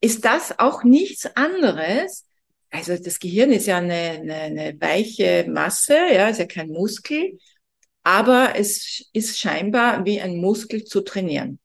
ist 0.00 0.24
das 0.24 0.58
auch 0.58 0.84
nichts 0.84 1.36
anderes. 1.36 2.26
Also 2.70 2.96
das 2.96 3.18
Gehirn 3.18 3.50
ist 3.50 3.66
ja 3.66 3.78
eine, 3.78 3.92
eine, 3.92 4.34
eine 4.34 4.80
weiche 4.80 5.46
Masse, 5.48 5.94
ja, 6.12 6.28
ist 6.28 6.38
ja 6.38 6.46
kein 6.46 6.68
Muskel, 6.68 7.38
aber 8.02 8.54
es 8.56 9.04
ist 9.12 9.38
scheinbar 9.38 10.04
wie 10.04 10.20
ein 10.20 10.36
Muskel 10.36 10.84
zu 10.84 11.00
trainieren. 11.00 11.58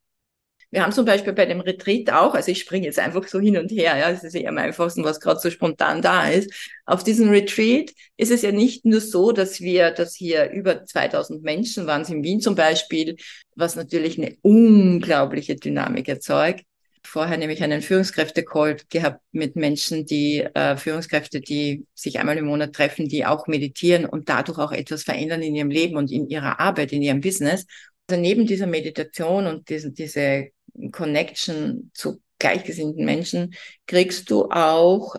Wir 0.72 0.84
haben 0.84 0.92
zum 0.92 1.06
Beispiel 1.06 1.32
bei 1.32 1.46
dem 1.46 1.62
Retreat 1.62 2.12
auch, 2.12 2.34
also 2.34 2.52
ich 2.52 2.60
springe 2.60 2.86
jetzt 2.86 3.00
einfach 3.00 3.26
so 3.28 3.40
hin 3.40 3.58
und 3.58 3.72
her, 3.72 3.98
ja, 3.98 4.12
das 4.12 4.26
ist 4.26 4.34
ja 4.34 4.50
am 4.50 4.58
einfachsten, 4.58 5.06
was 5.06 5.22
gerade 5.22 5.40
so 5.40 5.50
spontan 5.50 6.02
da 6.02 6.28
ist. 6.28 6.52
Auf 6.86 7.04
diesem 7.04 7.30
Retreat 7.30 7.94
ist 8.18 8.32
es 8.32 8.42
ja 8.42 8.52
nicht 8.52 8.84
nur 8.84 9.00
so, 9.00 9.32
dass 9.32 9.62
wir, 9.62 9.92
dass 9.92 10.16
hier 10.16 10.50
über 10.52 10.84
2000 10.84 11.44
Menschen 11.44 11.88
waren, 11.88 12.04
in 12.04 12.24
Wien 12.24 12.42
zum 12.42 12.56
Beispiel, 12.56 13.16
was 13.56 13.78
natürlich 13.78 14.18
eine 14.18 14.36
unglaubliche 14.42 15.56
Dynamik 15.56 16.10
erzeugt. 16.10 16.66
Vorher 17.06 17.38
nämlich 17.38 17.64
einen 17.64 17.82
Führungskräfte-Call 17.82 18.78
gehabt 18.90 19.22
mit 19.32 19.56
Menschen, 19.56 20.06
die 20.06 20.42
äh, 20.42 20.76
Führungskräfte, 20.76 21.40
die 21.40 21.86
sich 21.94 22.20
einmal 22.20 22.38
im 22.38 22.46
Monat 22.46 22.74
treffen, 22.74 23.08
die 23.08 23.26
auch 23.26 23.48
meditieren 23.48 24.06
und 24.06 24.28
dadurch 24.30 24.58
auch 24.58 24.72
etwas 24.72 25.04
verändern 25.04 25.42
in 25.42 25.56
ihrem 25.56 25.70
Leben 25.70 25.98
und 25.98 26.12
in 26.12 26.28
ihrer 26.28 26.60
Arbeit, 26.60 26.92
in 26.92 27.02
ihrem 27.02 27.22
Business. 27.22 27.66
Also 28.10 28.22
neben 28.22 28.46
dieser 28.46 28.68
Meditation 28.68 29.48
und 29.48 29.70
diese, 29.70 29.92
diese 29.92 30.50
Connection 30.92 31.92
zu 31.94 32.22
gleichgesinnten 32.40 33.06
Menschen 33.06 33.56
kriegst 33.88 34.30
du 34.30 34.50
auch 34.50 35.16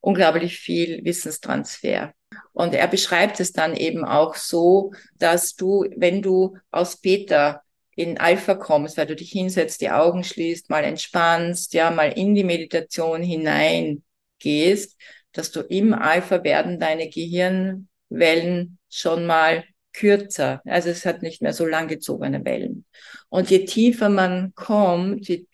unglaublich 0.00 0.58
viel 0.58 1.04
Wissenstransfer. 1.04 2.12
Und 2.52 2.74
er 2.74 2.88
beschreibt 2.88 3.40
es 3.40 3.52
dann 3.52 3.76
eben 3.76 4.04
auch 4.04 4.34
so, 4.34 4.92
dass 5.18 5.54
du, 5.54 5.86
wenn 5.96 6.22
du 6.22 6.56
aus 6.70 6.96
Beta 6.96 7.62
in 7.94 8.18
Alpha 8.18 8.54
kommst, 8.54 8.96
weil 8.96 9.06
du 9.06 9.16
dich 9.16 9.30
hinsetzt, 9.32 9.80
die 9.80 9.90
Augen 9.90 10.24
schließt, 10.24 10.70
mal 10.70 10.84
entspannst, 10.84 11.74
ja, 11.74 11.90
mal 11.90 12.12
in 12.12 12.34
die 12.34 12.44
Meditation 12.44 13.22
hineingehst, 13.22 14.98
dass 15.32 15.50
du 15.50 15.60
im 15.60 15.94
Alpha 15.94 16.42
werden 16.44 16.80
deine 16.80 17.08
Gehirnwellen 17.08 18.78
schon 18.90 19.26
mal 19.26 19.64
kürzer. 19.92 20.62
Also 20.64 20.88
es 20.88 21.04
hat 21.04 21.22
nicht 21.22 21.42
mehr 21.42 21.52
so 21.52 21.66
langgezogene 21.66 22.44
Wellen. 22.44 22.86
Und 23.28 23.50
je 23.50 23.64
tiefer 23.64 24.08
man 24.08 24.54
kommt, 24.54 25.28
je, 25.28 25.46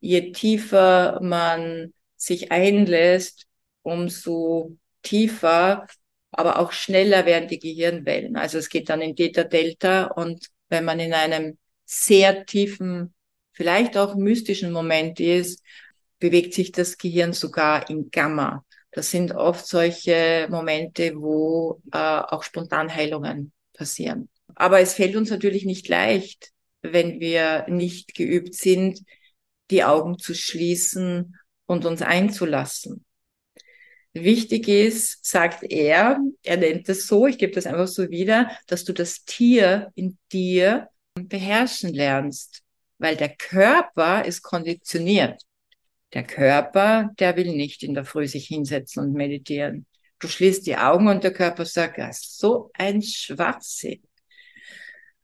je 0.00 0.32
tiefer 0.32 1.20
man 1.22 1.92
sich 2.16 2.52
einlässt, 2.52 3.46
umso 3.82 4.76
tiefer, 5.02 5.86
aber 6.30 6.58
auch 6.58 6.72
schneller 6.72 7.24
werden 7.24 7.48
die 7.48 7.58
Gehirnwellen. 7.58 8.36
Also 8.36 8.58
es 8.58 8.68
geht 8.68 8.90
dann 8.90 9.00
in 9.00 9.16
Theta 9.16 9.44
Delta 9.44 10.04
und 10.04 10.48
wenn 10.68 10.84
man 10.84 11.00
in 11.00 11.14
einem 11.14 11.56
sehr 11.88 12.44
tiefen, 12.44 13.14
vielleicht 13.52 13.96
auch 13.96 14.14
mystischen 14.14 14.72
Moment 14.72 15.20
ist, 15.20 15.62
bewegt 16.18 16.52
sich 16.52 16.70
das 16.70 16.98
Gehirn 16.98 17.32
sogar 17.32 17.88
in 17.88 18.10
Gamma. 18.10 18.64
Das 18.92 19.10
sind 19.10 19.32
oft 19.32 19.66
solche 19.66 20.48
Momente, 20.50 21.14
wo 21.16 21.80
äh, 21.92 21.98
auch 21.98 22.42
Spontanheilungen 22.42 23.52
passieren. 23.72 24.28
Aber 24.54 24.80
es 24.80 24.94
fällt 24.94 25.16
uns 25.16 25.30
natürlich 25.30 25.64
nicht 25.64 25.88
leicht, 25.88 26.50
wenn 26.82 27.20
wir 27.20 27.66
nicht 27.68 28.14
geübt 28.14 28.54
sind, 28.54 29.00
die 29.70 29.84
Augen 29.84 30.18
zu 30.18 30.34
schließen 30.34 31.36
und 31.66 31.86
uns 31.86 32.02
einzulassen. 32.02 33.04
Wichtig 34.12 34.68
ist, 34.68 35.24
sagt 35.24 35.64
er, 35.70 36.18
er 36.42 36.56
nennt 36.56 36.88
es 36.88 37.06
so, 37.06 37.26
ich 37.26 37.38
gebe 37.38 37.52
das 37.52 37.66
einfach 37.66 37.88
so 37.88 38.10
wieder, 38.10 38.50
dass 38.66 38.84
du 38.84 38.92
das 38.92 39.24
Tier 39.24 39.90
in 39.94 40.18
dir 40.32 40.88
beherrschen 41.26 41.92
lernst, 41.92 42.62
weil 42.98 43.16
der 43.16 43.34
Körper 43.34 44.24
ist 44.24 44.42
konditioniert. 44.42 45.42
Der 46.14 46.24
Körper, 46.24 47.10
der 47.18 47.36
will 47.36 47.54
nicht 47.54 47.82
in 47.82 47.94
der 47.94 48.04
Früh 48.04 48.26
sich 48.26 48.46
hinsetzen 48.46 49.02
und 49.02 49.12
meditieren. 49.14 49.86
Du 50.20 50.28
schließt 50.28 50.66
die 50.66 50.76
Augen 50.76 51.08
und 51.08 51.24
der 51.24 51.32
Körper 51.32 51.64
sagt, 51.64 51.98
ja, 51.98 52.10
so 52.12 52.70
ein 52.74 53.02
Schwachsinn. 53.02 54.02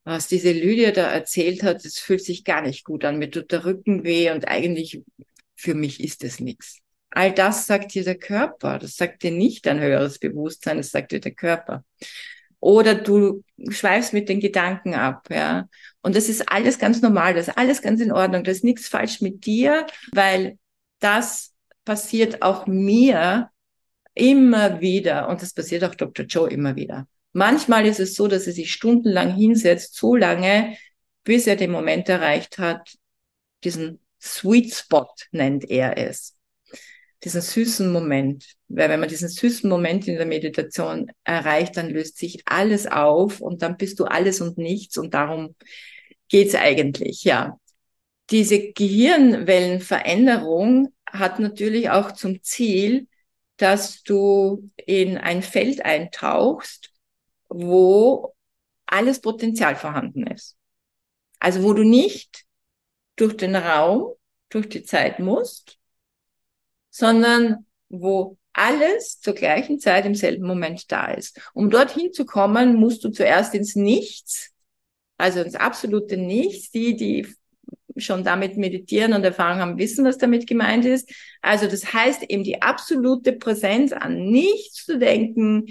Was 0.04 0.28
diese 0.28 0.52
Lydia 0.52 0.90
da 0.90 1.11
erzählt 1.11 1.62
hat, 1.62 1.85
das 1.85 1.98
fühlt 1.98 2.22
sich 2.22 2.44
gar 2.44 2.61
nicht 2.61 2.85
gut 2.85 3.04
an. 3.04 3.18
Mir 3.18 3.30
tut 3.30 3.50
der 3.50 3.64
Rücken 3.64 4.04
weh 4.04 4.30
und 4.30 4.46
eigentlich 4.46 5.02
für 5.54 5.74
mich 5.74 6.02
ist 6.02 6.22
es 6.24 6.40
nichts. 6.40 6.78
All 7.11 7.33
das 7.33 7.66
sagt 7.66 7.94
dir 7.94 8.04
der 8.04 8.18
Körper. 8.18 8.78
Das 8.78 8.96
sagt 8.96 9.22
dir 9.22 9.30
nicht 9.30 9.66
dein 9.66 9.80
höheres 9.80 10.18
Bewusstsein, 10.18 10.76
das 10.76 10.90
sagt 10.90 11.12
dir 11.12 11.20
der 11.20 11.35
Körper. 11.35 11.85
Oder 12.64 12.94
du 12.94 13.42
schweifst 13.68 14.12
mit 14.12 14.29
den 14.29 14.40
Gedanken 14.40 14.94
ab, 14.94 15.29
ja. 15.31 15.68
Und 16.03 16.16
das 16.16 16.29
ist 16.29 16.50
alles 16.50 16.79
ganz 16.79 17.03
normal, 17.03 17.35
das 17.35 17.48
ist 17.48 17.59
alles 17.59 17.83
ganz 17.83 18.00
in 18.00 18.12
Ordnung, 18.12 18.44
da 18.44 18.50
ist 18.50 18.64
nichts 18.64 18.88
falsch 18.88 19.20
mit 19.20 19.44
dir, 19.46 19.87
weil 20.12 20.59
das 20.98 21.53
passiert 21.85 22.42
auch 22.42 22.66
mir, 22.66 23.50
Immer 24.14 24.81
wieder. 24.81 25.29
Und 25.29 25.42
das 25.42 25.53
passiert 25.53 25.85
auch 25.85 25.94
Dr. 25.94 26.24
Joe 26.24 26.48
immer 26.48 26.77
wieder. 26.77 27.09
Manchmal 27.33 27.85
ist 27.85 27.98
es 27.98 28.14
so, 28.14 28.29
dass 28.29 28.46
er 28.46 28.53
sich 28.53 28.72
stundenlang 28.72 29.35
hinsetzt, 29.35 29.96
so 29.96 30.14
lange, 30.14 30.77
bis 31.24 31.46
er 31.48 31.57
den 31.57 31.72
Moment 31.72 32.09
erreicht 32.09 32.59
hat, 32.59 32.96
diesen 33.64 34.00
Sweet 34.22 34.72
Spot 34.72 35.09
nennt 35.33 35.68
er 35.68 35.98
es. 35.98 36.34
Diesen 37.25 37.41
süßen 37.41 37.91
Moment. 37.91 38.55
Weil 38.69 38.91
wenn 38.91 39.01
man 39.01 39.09
diesen 39.09 39.29
süßen 39.29 39.69
Moment 39.69 40.07
in 40.07 40.15
der 40.17 40.27
Meditation 40.27 41.11
erreicht, 41.25 41.77
dann 41.77 41.91
löst 41.91 42.19
sich 42.19 42.43
alles 42.45 42.87
auf 42.87 43.41
und 43.41 43.63
dann 43.63 43.77
bist 43.77 43.99
du 43.99 44.05
alles 44.05 44.41
und 44.41 44.59
nichts 44.59 44.97
und 44.99 45.15
darum 45.15 45.57
geht's 46.29 46.55
eigentlich, 46.55 47.25
ja. 47.25 47.59
Diese 48.31 48.73
Gehirnwellenveränderung 48.73 50.95
hat 51.07 51.41
natürlich 51.41 51.91
auch 51.91 52.13
zum 52.13 52.43
Ziel, 52.43 53.07
dass 53.57 54.03
du 54.03 54.71
in 54.77 55.19
ein 55.19 55.43
Feld 55.43 55.85
eintauchst, 55.85 56.91
wo 57.49 58.35
alles 58.87 59.21
Potenzial 59.21 59.77
vorhanden 59.77 60.27
ist. 60.27 60.57
Also 61.39 61.63
wo 61.63 61.73
du 61.73 61.85
nicht 61.85 62.45
durch 63.17 63.37
den 63.37 63.55
Raum, 63.55 64.15
durch 64.49 64.69
die 64.69 64.85
Zeit 64.85 65.19
musst, 65.19 65.79
sondern 66.94 67.66
wo 67.88 68.38
alles 68.52 69.18
zur 69.18 69.35
gleichen 69.35 69.80
Zeit 69.80 70.07
im 70.07 70.14
selben 70.14 70.46
Moment 70.46 70.92
da 70.92 71.07
ist. 71.07 71.40
Um 71.52 71.68
dorthin 71.68 72.12
zu 72.12 72.24
kommen, 72.24 72.76
musst 72.76 73.02
du 73.02 73.09
zuerst 73.09 73.52
ins 73.54 73.74
Nichts, 73.74 74.52
also 75.18 75.40
ins 75.40 75.57
absolute 75.57 76.16
Nichts. 76.16 76.70
Die, 76.70 76.94
die 76.94 77.26
schon 77.96 78.22
damit 78.22 78.57
meditieren 78.57 79.12
und 79.12 79.24
Erfahrung 79.24 79.59
haben, 79.59 79.78
wissen, 79.78 80.04
was 80.04 80.18
damit 80.18 80.46
gemeint 80.46 80.85
ist. 80.85 81.12
Also 81.42 81.66
das 81.66 81.92
heißt 81.92 82.22
eben 82.28 82.44
die 82.44 82.62
absolute 82.62 83.33
Präsenz 83.33 83.92
an 83.92 84.26
nichts 84.26 84.85
zu 84.85 84.96
denken, 84.96 85.66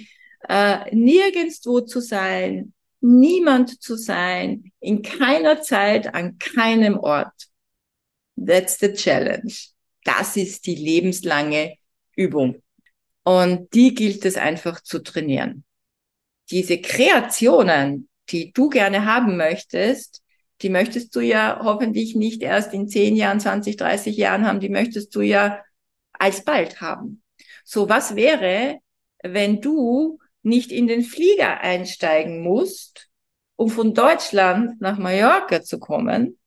äh, 0.49 0.93
nirgendwo 0.93 1.79
zu 1.79 2.01
sein, 2.01 2.73
niemand 2.99 3.81
zu 3.81 3.95
sein, 3.95 4.73
in 4.81 5.01
keiner 5.01 5.61
Zeit, 5.61 6.13
an 6.13 6.37
keinem 6.37 6.97
Ort. 6.99 7.47
That's 8.35 8.77
the 8.77 8.91
challenge. 8.91 9.73
Das 10.03 10.35
ist 10.37 10.65
die 10.65 10.75
lebenslange 10.75 11.75
Übung. 12.15 12.61
Und 13.23 13.73
die 13.73 13.93
gilt 13.93 14.25
es 14.25 14.35
einfach 14.35 14.81
zu 14.81 14.99
trainieren. 14.99 15.63
Diese 16.51 16.79
Kreationen, 16.79 18.09
die 18.29 18.51
du 18.51 18.69
gerne 18.69 19.05
haben 19.05 19.37
möchtest, 19.37 20.21
die 20.61 20.69
möchtest 20.69 21.15
du 21.15 21.21
ja 21.21 21.59
hoffentlich 21.63 22.15
nicht 22.15 22.41
erst 22.41 22.73
in 22.73 22.87
10 22.87 23.15
Jahren, 23.15 23.39
20, 23.39 23.77
30 23.77 24.15
Jahren 24.15 24.45
haben, 24.45 24.59
die 24.59 24.69
möchtest 24.69 25.15
du 25.15 25.21
ja 25.21 25.61
alsbald 26.13 26.81
haben. 26.81 27.21
So, 27.63 27.89
was 27.89 28.15
wäre, 28.15 28.79
wenn 29.23 29.61
du 29.61 30.19
nicht 30.41 30.71
in 30.71 30.87
den 30.87 31.03
Flieger 31.03 31.61
einsteigen 31.61 32.41
musst, 32.41 33.09
um 33.55 33.69
von 33.69 33.93
Deutschland 33.93 34.79
nach 34.81 34.97
Mallorca 34.97 35.63
zu 35.63 35.79
kommen, 35.79 36.37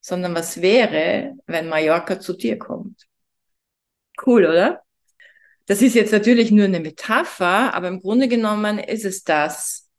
sondern 0.00 0.34
was 0.34 0.60
wäre, 0.60 1.36
wenn 1.46 1.68
Mallorca 1.68 2.20
zu 2.20 2.32
dir 2.34 2.58
kommt? 2.58 3.06
Cool, 4.24 4.46
oder? 4.46 4.82
Das 5.66 5.82
ist 5.82 5.94
jetzt 5.94 6.12
natürlich 6.12 6.50
nur 6.50 6.64
eine 6.64 6.80
Metapher, 6.80 7.74
aber 7.74 7.88
im 7.88 8.00
Grunde 8.00 8.28
genommen 8.28 8.78
ist 8.78 9.04
es 9.04 9.22
das, 9.22 9.90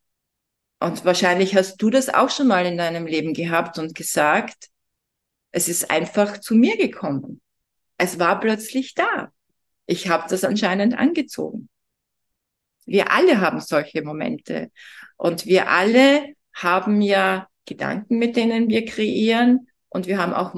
und 0.82 1.04
wahrscheinlich 1.04 1.54
hast 1.54 1.76
du 1.80 1.90
das 1.90 2.12
auch 2.12 2.28
schon 2.28 2.48
mal 2.48 2.66
in 2.66 2.76
deinem 2.76 3.06
Leben 3.06 3.34
gehabt 3.34 3.78
und 3.78 3.94
gesagt, 3.94 4.68
es 5.52 5.68
ist 5.68 5.90
einfach 5.90 6.38
zu 6.38 6.56
mir 6.56 6.76
gekommen. 6.76 7.40
Es 7.98 8.18
war 8.18 8.40
plötzlich 8.40 8.94
da. 8.94 9.32
Ich 9.86 10.08
habe 10.08 10.24
das 10.28 10.42
anscheinend 10.42 10.98
angezogen. 10.98 11.68
Wir 12.84 13.12
alle 13.12 13.40
haben 13.40 13.60
solche 13.60 14.02
Momente. 14.02 14.72
Und 15.16 15.46
wir 15.46 15.70
alle 15.70 16.34
haben 16.52 17.00
ja 17.00 17.46
Gedanken, 17.64 18.18
mit 18.18 18.34
denen 18.34 18.68
wir 18.68 18.84
kreieren. 18.84 19.68
Und 19.92 20.06
wir 20.06 20.18
haben 20.18 20.32
auch, 20.32 20.54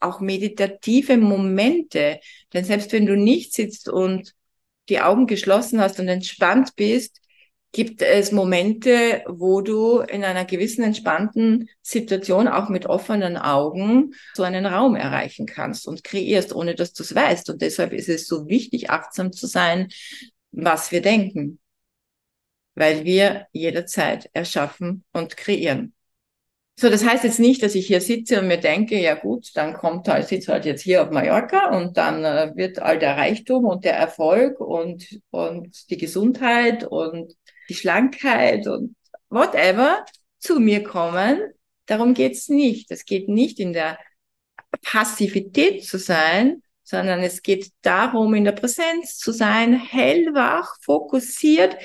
auch 0.00 0.20
meditative 0.20 1.16
Momente. 1.16 2.20
Denn 2.52 2.64
selbst 2.64 2.92
wenn 2.92 3.06
du 3.06 3.16
nicht 3.16 3.54
sitzt 3.54 3.88
und 3.88 4.34
die 4.88 5.00
Augen 5.00 5.26
geschlossen 5.26 5.80
hast 5.80 6.00
und 6.00 6.08
entspannt 6.08 6.74
bist, 6.76 7.20
gibt 7.72 8.02
es 8.02 8.32
Momente, 8.32 9.24
wo 9.26 9.62
du 9.62 10.00
in 10.00 10.24
einer 10.24 10.44
gewissen 10.44 10.84
entspannten 10.84 11.70
Situation 11.80 12.46
auch 12.46 12.68
mit 12.68 12.84
offenen 12.84 13.38
Augen 13.38 14.12
so 14.34 14.42
einen 14.42 14.66
Raum 14.66 14.94
erreichen 14.94 15.46
kannst 15.46 15.88
und 15.88 16.04
kreierst, 16.04 16.54
ohne 16.54 16.74
dass 16.74 16.92
du 16.92 17.02
es 17.02 17.14
weißt. 17.14 17.48
Und 17.48 17.62
deshalb 17.62 17.94
ist 17.94 18.10
es 18.10 18.26
so 18.26 18.46
wichtig, 18.48 18.90
achtsam 18.90 19.32
zu 19.32 19.46
sein, 19.46 19.88
was 20.50 20.92
wir 20.92 21.00
denken, 21.00 21.60
weil 22.74 23.04
wir 23.04 23.46
jederzeit 23.52 24.28
erschaffen 24.34 25.04
und 25.12 25.38
kreieren. 25.38 25.94
So, 26.74 26.88
das 26.88 27.04
heißt 27.04 27.22
jetzt 27.24 27.38
nicht, 27.38 27.62
dass 27.62 27.74
ich 27.74 27.86
hier 27.86 28.00
sitze 28.00 28.40
und 28.40 28.48
mir 28.48 28.58
denke, 28.58 28.98
ja 28.98 29.14
gut, 29.14 29.50
dann 29.54 29.74
kommt 29.74 30.08
halt, 30.08 30.28
sitze 30.28 30.52
halt 30.52 30.64
jetzt 30.64 30.82
hier 30.82 31.02
auf 31.02 31.10
Mallorca 31.10 31.76
und 31.76 31.96
dann 31.96 32.24
äh, 32.24 32.52
wird 32.56 32.78
all 32.80 32.98
der 32.98 33.16
Reichtum 33.16 33.66
und 33.66 33.84
der 33.84 33.94
Erfolg 33.94 34.58
und, 34.58 35.06
und 35.30 35.90
die 35.90 35.98
Gesundheit 35.98 36.84
und 36.84 37.34
die 37.68 37.74
Schlankheit 37.74 38.66
und 38.66 38.96
whatever 39.28 40.04
zu 40.38 40.60
mir 40.60 40.82
kommen. 40.82 41.40
Darum 41.86 42.14
geht's 42.14 42.48
nicht. 42.48 42.90
Es 42.90 43.04
geht 43.04 43.28
nicht 43.28 43.60
in 43.60 43.72
der 43.72 43.98
Passivität 44.82 45.84
zu 45.84 45.98
sein, 45.98 46.62
sondern 46.82 47.20
es 47.20 47.42
geht 47.42 47.70
darum, 47.82 48.34
in 48.34 48.44
der 48.44 48.52
Präsenz 48.52 49.18
zu 49.18 49.32
sein, 49.32 49.74
hellwach, 49.74 50.76
fokussiert, 50.82 51.76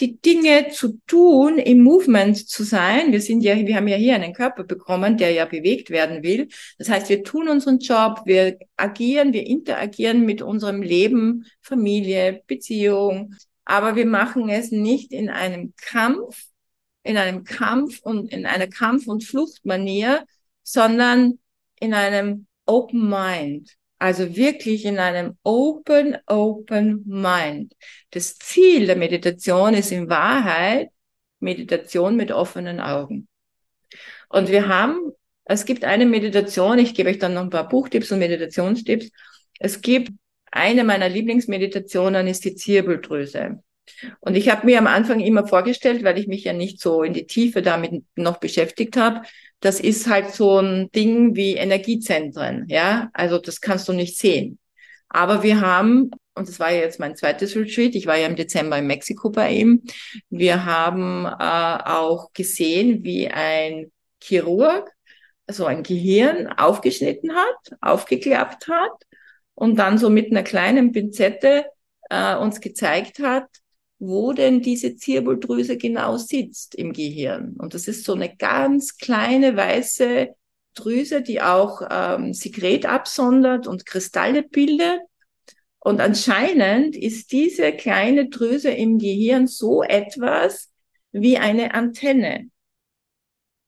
die 0.00 0.20
Dinge 0.20 0.70
zu 0.70 0.98
tun, 1.06 1.58
im 1.58 1.82
Movement 1.82 2.48
zu 2.48 2.64
sein. 2.64 3.12
Wir 3.12 3.20
sind 3.20 3.42
ja, 3.42 3.56
wir 3.56 3.76
haben 3.76 3.88
ja 3.88 3.96
hier 3.96 4.16
einen 4.16 4.32
Körper 4.32 4.64
bekommen, 4.64 5.16
der 5.16 5.30
ja 5.30 5.44
bewegt 5.44 5.90
werden 5.90 6.22
will. 6.22 6.48
Das 6.78 6.88
heißt, 6.88 7.08
wir 7.08 7.22
tun 7.22 7.48
unseren 7.48 7.78
Job, 7.78 8.22
wir 8.24 8.58
agieren, 8.76 9.32
wir 9.32 9.46
interagieren 9.46 10.24
mit 10.24 10.42
unserem 10.42 10.82
Leben, 10.82 11.46
Familie, 11.60 12.42
Beziehung, 12.46 13.34
aber 13.64 13.96
wir 13.96 14.06
machen 14.06 14.48
es 14.48 14.70
nicht 14.70 15.12
in 15.12 15.30
einem 15.30 15.74
Kampf, 15.76 16.44
in 17.02 17.16
einem 17.16 17.44
Kampf 17.44 18.00
und 18.02 18.32
in 18.32 18.46
einer 18.46 18.66
Kampf- 18.66 19.06
und 19.06 19.24
Fluchtmanier, 19.24 20.24
sondern 20.62 21.38
in 21.78 21.94
einem 21.94 22.46
Open 22.66 23.08
Mind. 23.08 23.76
Also 23.98 24.36
wirklich 24.36 24.84
in 24.84 24.98
einem 24.98 25.38
Open, 25.42 26.18
Open 26.26 27.02
Mind. 27.06 27.74
Das 28.10 28.36
Ziel 28.38 28.86
der 28.86 28.96
Meditation 28.96 29.74
ist 29.74 29.92
in 29.92 30.08
Wahrheit 30.08 30.90
Meditation 31.40 32.16
mit 32.16 32.32
offenen 32.32 32.80
Augen. 32.80 33.28
Und 34.28 34.48
wir 34.48 34.66
haben, 34.66 35.12
es 35.44 35.64
gibt 35.64 35.84
eine 35.84 36.06
Meditation, 36.06 36.78
ich 36.78 36.94
gebe 36.94 37.10
euch 37.10 37.18
dann 37.18 37.34
noch 37.34 37.42
ein 37.42 37.50
paar 37.50 37.68
Buchtipps 37.68 38.10
und 38.10 38.18
Meditationstipps. 38.18 39.10
Es 39.60 39.80
gibt 39.80 40.10
eine 40.50 40.84
meiner 40.84 41.08
Lieblingsmeditationen 41.08 42.26
ist 42.26 42.44
die 42.44 42.54
Zirbeldrüse. 42.54 43.62
Und 44.20 44.34
ich 44.36 44.48
habe 44.48 44.66
mir 44.66 44.78
am 44.78 44.86
Anfang 44.86 45.20
immer 45.20 45.46
vorgestellt, 45.46 46.04
weil 46.04 46.18
ich 46.18 46.26
mich 46.26 46.44
ja 46.44 46.52
nicht 46.52 46.80
so 46.80 47.02
in 47.02 47.12
die 47.12 47.26
Tiefe 47.26 47.60
damit 47.60 48.04
noch 48.16 48.38
beschäftigt 48.38 48.96
habe, 48.96 49.22
das 49.64 49.80
ist 49.80 50.06
halt 50.08 50.30
so 50.32 50.58
ein 50.58 50.90
Ding 50.92 51.34
wie 51.36 51.54
Energiezentren, 51.54 52.66
ja. 52.68 53.08
Also 53.14 53.38
das 53.38 53.62
kannst 53.62 53.88
du 53.88 53.94
nicht 53.94 54.18
sehen. 54.18 54.58
Aber 55.08 55.42
wir 55.42 55.60
haben, 55.62 56.10
und 56.34 56.48
das 56.48 56.60
war 56.60 56.70
ja 56.70 56.80
jetzt 56.80 57.00
mein 57.00 57.16
zweites 57.16 57.56
Retreat, 57.56 57.94
ich 57.94 58.06
war 58.06 58.16
ja 58.16 58.26
im 58.26 58.36
Dezember 58.36 58.76
in 58.76 58.86
Mexiko 58.86 59.30
bei 59.30 59.52
ihm, 59.52 59.82
wir 60.28 60.66
haben 60.66 61.24
äh, 61.24 61.88
auch 61.88 62.32
gesehen, 62.34 63.04
wie 63.04 63.28
ein 63.28 63.90
Chirurg 64.22 64.90
so 65.48 65.64
ein 65.64 65.82
Gehirn 65.82 66.48
aufgeschnitten 66.48 67.34
hat, 67.34 67.78
aufgeklappt 67.80 68.68
hat 68.68 68.92
und 69.54 69.76
dann 69.78 69.96
so 69.96 70.10
mit 70.10 70.30
einer 70.30 70.42
kleinen 70.42 70.92
Pinzette 70.92 71.66
äh, 72.10 72.36
uns 72.36 72.60
gezeigt 72.60 73.18
hat, 73.20 73.46
wo 74.06 74.32
denn 74.32 74.60
diese 74.60 74.96
Zirbeldrüse 74.96 75.76
genau 75.76 76.16
sitzt 76.16 76.74
im 76.74 76.92
Gehirn. 76.92 77.54
Und 77.58 77.74
das 77.74 77.88
ist 77.88 78.04
so 78.04 78.14
eine 78.14 78.34
ganz 78.34 78.98
kleine 78.98 79.56
weiße 79.56 80.34
Drüse, 80.74 81.22
die 81.22 81.40
auch 81.40 81.82
ähm, 81.90 82.34
Sekret 82.34 82.86
absondert 82.86 83.66
und 83.66 83.86
Kristalle 83.86 84.42
bildet. 84.42 85.00
Und 85.78 86.00
anscheinend 86.00 86.96
ist 86.96 87.32
diese 87.32 87.72
kleine 87.72 88.28
Drüse 88.28 88.70
im 88.70 88.98
Gehirn 88.98 89.46
so 89.46 89.82
etwas 89.82 90.70
wie 91.12 91.38
eine 91.38 91.74
Antenne. 91.74 92.48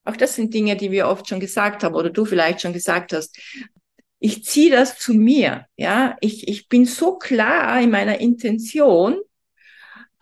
Auch 0.04 0.16
das 0.16 0.36
sind 0.36 0.54
Dinge, 0.54 0.76
die 0.76 0.90
wir 0.90 1.08
oft 1.08 1.28
schon 1.28 1.40
gesagt 1.40 1.84
haben 1.84 1.94
oder 1.94 2.10
du 2.10 2.24
vielleicht 2.24 2.60
schon 2.60 2.72
gesagt 2.72 3.12
hast 3.12 3.36
ich 4.18 4.44
ziehe 4.44 4.70
das 4.70 4.98
zu 4.98 5.14
mir. 5.14 5.66
Ja, 5.76 6.16
ich, 6.20 6.48
ich 6.48 6.68
bin 6.68 6.86
so 6.86 7.16
klar 7.16 7.80
in 7.80 7.90
meiner 7.90 8.18
Intention 8.18 9.18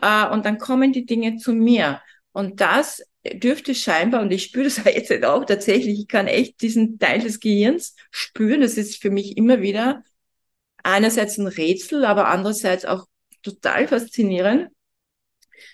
äh, 0.01 0.29
und 0.29 0.45
dann 0.45 0.59
kommen 0.59 0.93
die 0.93 1.07
Dinge 1.07 1.37
zu 1.37 1.53
mir. 1.53 2.01
Und 2.33 2.61
das 2.61 3.03
dürfte 3.33 3.75
scheinbar, 3.75 4.23
und 4.23 4.33
ich 4.33 4.45
spüre 4.45 4.65
das 4.65 4.83
jetzt 4.85 5.25
auch 5.25 5.45
tatsächlich, 5.45 6.01
ich 6.01 6.09
kann 6.09 6.27
echt 6.27 6.61
diesen 6.63 6.99
Teil 6.99 7.21
des 7.21 7.41
Gehirns 7.41 7.97
spüren. 8.11 8.61
Das 8.61 8.77
ist 8.77 9.01
für 9.01 9.11
mich 9.11 9.37
immer 9.37 9.63
wieder 9.63 10.03
einerseits 10.83 11.39
ein 11.39 11.47
Rätsel, 11.47 12.05
aber 12.05 12.29
andererseits 12.29 12.85
auch 12.85 13.07
total 13.43 13.89
faszinierend, 13.89 14.69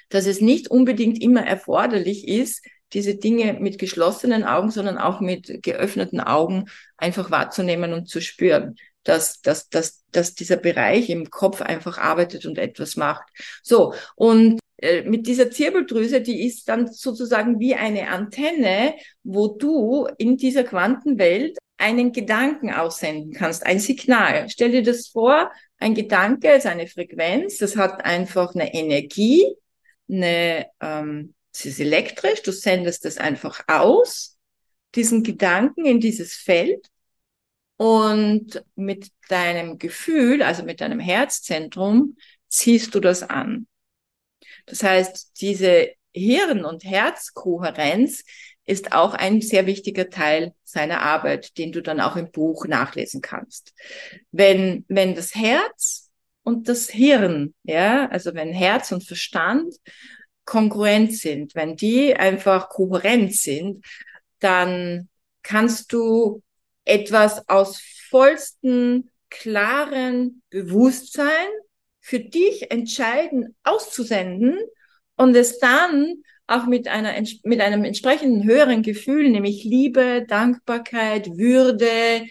dass 0.09 0.27
es 0.27 0.41
nicht 0.41 0.71
unbedingt 0.71 1.21
immer 1.23 1.45
erforderlich 1.45 2.27
ist, 2.29 2.65
diese 2.93 3.15
Dinge 3.15 3.55
mit 3.55 3.79
geschlossenen 3.79 4.45
Augen, 4.45 4.71
sondern 4.71 4.99
auch 4.99 5.21
mit 5.21 5.63
geöffneten 5.63 6.21
Augen 6.21 6.67
einfach 6.97 7.31
wahrzunehmen 7.31 7.93
und 7.93 8.09
zu 8.09 8.21
spüren, 8.21 8.77
dass, 9.05 9.41
dass, 9.41 9.69
dass, 9.69 10.05
dass 10.13 10.35
dieser 10.35 10.57
Bereich 10.57 11.11
im 11.11 11.31
Kopf 11.31 11.63
einfach 11.63 11.99
arbeitet 11.99 12.47
und 12.47 12.59
etwas 12.59 12.97
macht. 12.97 13.27
So, 13.63 13.95
und 14.15 14.61
äh, 14.79 15.03
mit 15.03 15.27
dieser 15.27 15.51
Zirbeldrüse, 15.51 16.21
die 16.21 16.47
ist 16.47 16.69
dann 16.69 16.91
sozusagen 16.93 17.59
wie 17.61 17.75
eine 17.75 18.09
Antenne, 18.09 18.95
wo 19.23 19.49
du 19.49 20.09
in 20.19 20.37
dieser 20.37 20.65
Quantenwelt 20.65 21.59
einen 21.77 22.13
Gedanken 22.13 22.73
aussenden 22.73 23.33
kannst, 23.33 23.65
ein 23.65 23.79
Signal. 23.79 24.49
Stell 24.51 24.71
dir 24.71 24.83
das 24.83 25.09
vor, 25.09 25.51
ein 25.79 25.95
Gedanke 25.95 26.53
ist 26.53 26.67
eine 26.67 26.87
Frequenz, 26.87 27.59
das 27.59 27.77
hat 27.77 28.05
einfach 28.05 28.55
eine 28.55 28.75
Energie, 28.75 29.55
eine, 30.11 30.67
ähm, 30.81 31.35
es 31.53 31.65
ist 31.65 31.81
elektrisch, 31.81 32.43
du 32.43 32.53
sendest 32.53 33.07
es 33.07 33.17
einfach 33.17 33.65
aus, 33.67 34.37
diesen 34.95 35.23
Gedanken 35.23 35.87
in 35.87 36.01
dieses 36.01 36.35
Feld 36.35 36.87
und 37.81 38.63
mit 38.77 39.11
deinem 39.31 39.79
Gefühl, 39.79 40.43
also 40.43 40.65
mit 40.65 40.83
deinem 40.83 41.01
Herzzentrum, 41.01 42.19
ziehst 42.47 42.95
du 42.95 43.01
das 43.01 43.23
an. 43.23 43.69
Das 44.67 44.83
heißt, 44.83 45.41
diese 45.41 45.89
Hirn- 46.13 46.67
und 46.67 46.85
Herzkohärenz 46.85 48.25
ist 48.67 48.93
auch 48.93 49.15
ein 49.15 49.41
sehr 49.41 49.65
wichtiger 49.65 50.11
Teil 50.11 50.53
seiner 50.63 51.01
Arbeit, 51.01 51.57
den 51.57 51.73
du 51.73 51.81
dann 51.81 52.03
auch 52.03 52.17
im 52.17 52.31
Buch 52.31 52.67
nachlesen 52.67 53.23
kannst. 53.23 53.73
Wenn, 54.31 54.85
wenn 54.89 55.15
das 55.15 55.35
Herz 55.35 56.11
und 56.43 56.69
das 56.69 56.91
Hirn, 56.91 57.55
ja, 57.63 58.11
also 58.11 58.35
wenn 58.35 58.53
Herz 58.53 58.93
und 58.93 59.07
Verstand 59.07 59.75
kongruent 60.45 61.17
sind, 61.17 61.55
wenn 61.55 61.77
die 61.77 62.15
einfach 62.15 62.69
kohärent 62.69 63.35
sind, 63.35 63.87
dann 64.39 65.09
kannst 65.43 65.95
du 65.95 66.43
etwas 66.91 67.49
aus 67.49 67.81
vollsten, 68.09 69.11
klaren 69.31 70.43
Bewusstsein 70.51 71.49
für 72.01 72.19
dich 72.19 72.71
entscheiden, 72.71 73.55
auszusenden 73.63 74.59
und 75.17 75.37
es 75.37 75.59
dann 75.59 76.23
auch 76.49 76.67
mit 76.67 76.89
einer, 76.89 77.13
mit 77.45 77.61
einem 77.61 77.85
entsprechenden 77.85 78.45
höheren 78.45 78.83
Gefühl, 78.83 79.31
nämlich 79.31 79.63
Liebe, 79.63 80.25
Dankbarkeit, 80.27 81.29
Würde, 81.37 82.27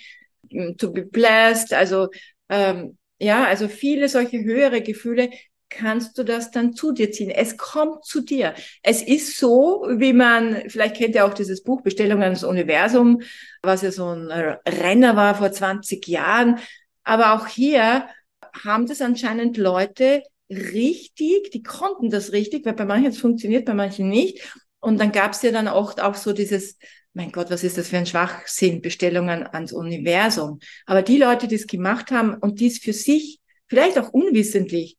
to 0.77 0.91
be 0.91 1.05
blessed, 1.05 1.73
also, 1.73 2.09
ähm, 2.49 2.97
ja, 3.17 3.45
also 3.45 3.69
viele 3.69 4.09
solche 4.09 4.43
höhere 4.43 4.81
Gefühle 4.81 5.29
kannst 5.69 6.17
du 6.17 6.23
das 6.23 6.51
dann 6.51 6.73
zu 6.73 6.91
dir 6.91 7.11
ziehen. 7.11 7.29
Es 7.29 7.57
kommt 7.57 8.05
zu 8.05 8.21
dir. 8.21 8.53
Es 8.81 9.01
ist 9.01 9.37
so, 9.37 9.85
wie 9.89 10.13
man, 10.13 10.63
vielleicht 10.67 10.95
kennt 10.95 11.15
ihr 11.15 11.25
auch 11.25 11.33
dieses 11.33 11.63
Buch 11.63 11.81
Bestellung 11.81 12.21
ans 12.21 12.43
Universum, 12.43 13.21
was 13.61 13.81
ja 13.81 13.91
so 13.91 14.07
ein 14.07 14.31
Renner 14.31 15.15
war 15.15 15.35
vor 15.35 15.51
20 15.51 16.07
Jahren. 16.07 16.59
Aber 17.03 17.33
auch 17.33 17.47
hier 17.47 18.07
haben 18.63 18.87
das 18.87 19.01
anscheinend 19.01 19.57
Leute 19.57 20.23
richtig, 20.49 21.51
die 21.51 21.63
konnten 21.63 22.09
das 22.09 22.31
richtig, 22.31 22.65
weil 22.65 22.73
bei 22.73 22.85
manchen 22.85 23.11
es 23.11 23.19
funktioniert, 23.19 23.65
bei 23.65 23.73
manchen 23.73 24.09
nicht. 24.09 24.51
Und 24.79 24.99
dann 24.99 25.11
gab 25.11 25.33
es 25.33 25.41
ja 25.41 25.51
dann 25.51 25.67
oft 25.67 26.01
auch 26.01 26.15
so 26.15 26.33
dieses, 26.33 26.77
mein 27.13 27.31
Gott, 27.31 27.49
was 27.49 27.63
ist 27.63 27.77
das 27.77 27.89
für 27.89 27.97
ein 27.97 28.05
Schwachsinn, 28.05 28.81
Bestellungen 28.81 29.45
ans 29.45 29.73
Universum. 29.73 30.59
Aber 30.85 31.01
die 31.01 31.17
Leute, 31.17 31.47
die 31.47 31.55
es 31.55 31.67
gemacht 31.67 32.11
haben 32.11 32.35
und 32.35 32.59
die 32.59 32.67
es 32.67 32.79
für 32.79 32.93
sich, 32.93 33.39
vielleicht 33.67 33.99
auch 33.99 34.09
unwissentlich, 34.09 34.97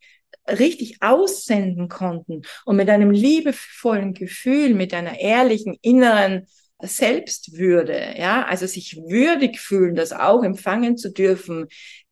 richtig 0.49 0.97
aussenden 1.01 1.89
konnten 1.89 2.43
und 2.65 2.77
mit 2.77 2.89
einem 2.89 3.11
liebevollen 3.11 4.15
Gefühl, 4.15 4.75
mit 4.75 4.95
einer 4.95 5.19
ehrlichen 5.19 5.77
inneren 5.83 6.47
Selbstwürde, 6.83 8.15
ja, 8.17 8.45
also 8.45 8.67
sich 8.67 8.97
würdig 8.97 9.61
fühlen, 9.61 9.95
das 9.95 10.13
auch 10.13 10.43
empfangen 10.43 10.97
zu 10.97 11.13
dürfen, 11.13 11.67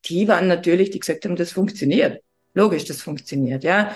die 0.04 0.28
waren 0.28 0.46
natürlich, 0.46 0.90
die 0.90 1.00
gesagt 1.00 1.24
haben, 1.24 1.36
das 1.36 1.52
funktioniert. 1.52 2.22
Logisch, 2.54 2.84
das 2.84 3.00
funktioniert, 3.00 3.64
ja. 3.64 3.94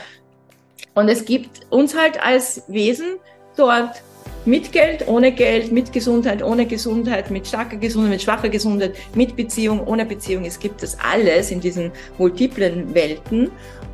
Und 0.95 1.09
es 1.09 1.25
gibt 1.25 1.71
uns 1.71 1.97
halt 1.97 2.23
als 2.23 2.63
Wesen 2.69 3.17
dort 3.57 4.03
mit 4.45 4.73
Geld, 4.73 5.07
ohne 5.07 5.33
Geld, 5.33 5.73
mit 5.73 5.93
Gesundheit, 5.93 6.43
ohne 6.43 6.67
Gesundheit, 6.67 7.31
mit 7.31 7.47
starker 7.47 7.77
Gesundheit, 7.77 8.11
mit 8.11 8.23
schwacher 8.23 8.49
Gesundheit, 8.49 8.97
mit 9.15 9.37
Beziehung, 9.37 9.87
ohne 9.87 10.05
Beziehung. 10.05 10.45
Es 10.45 10.59
gibt 10.59 10.83
das 10.83 10.99
alles 10.99 11.51
in 11.51 11.61
diesen 11.61 11.93
multiplen 12.19 12.93
Welten. 12.95 13.51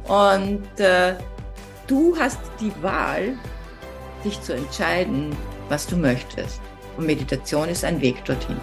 Und 0.09 0.81
äh, 0.81 1.15
du 1.87 2.17
hast 2.19 2.41
die 2.61 2.73
Wahl, 2.83 3.35
dich 4.25 4.41
zu 4.43 4.55
entscheiden, 4.55 5.37
was 5.69 5.87
du 5.87 5.97
möchtest. 5.97 6.61
Und 6.97 7.07
Meditation 7.07 7.69
ist 7.69 7.85
ein 7.85 8.01
Weg 8.01 8.25
dorthin. 8.25 8.57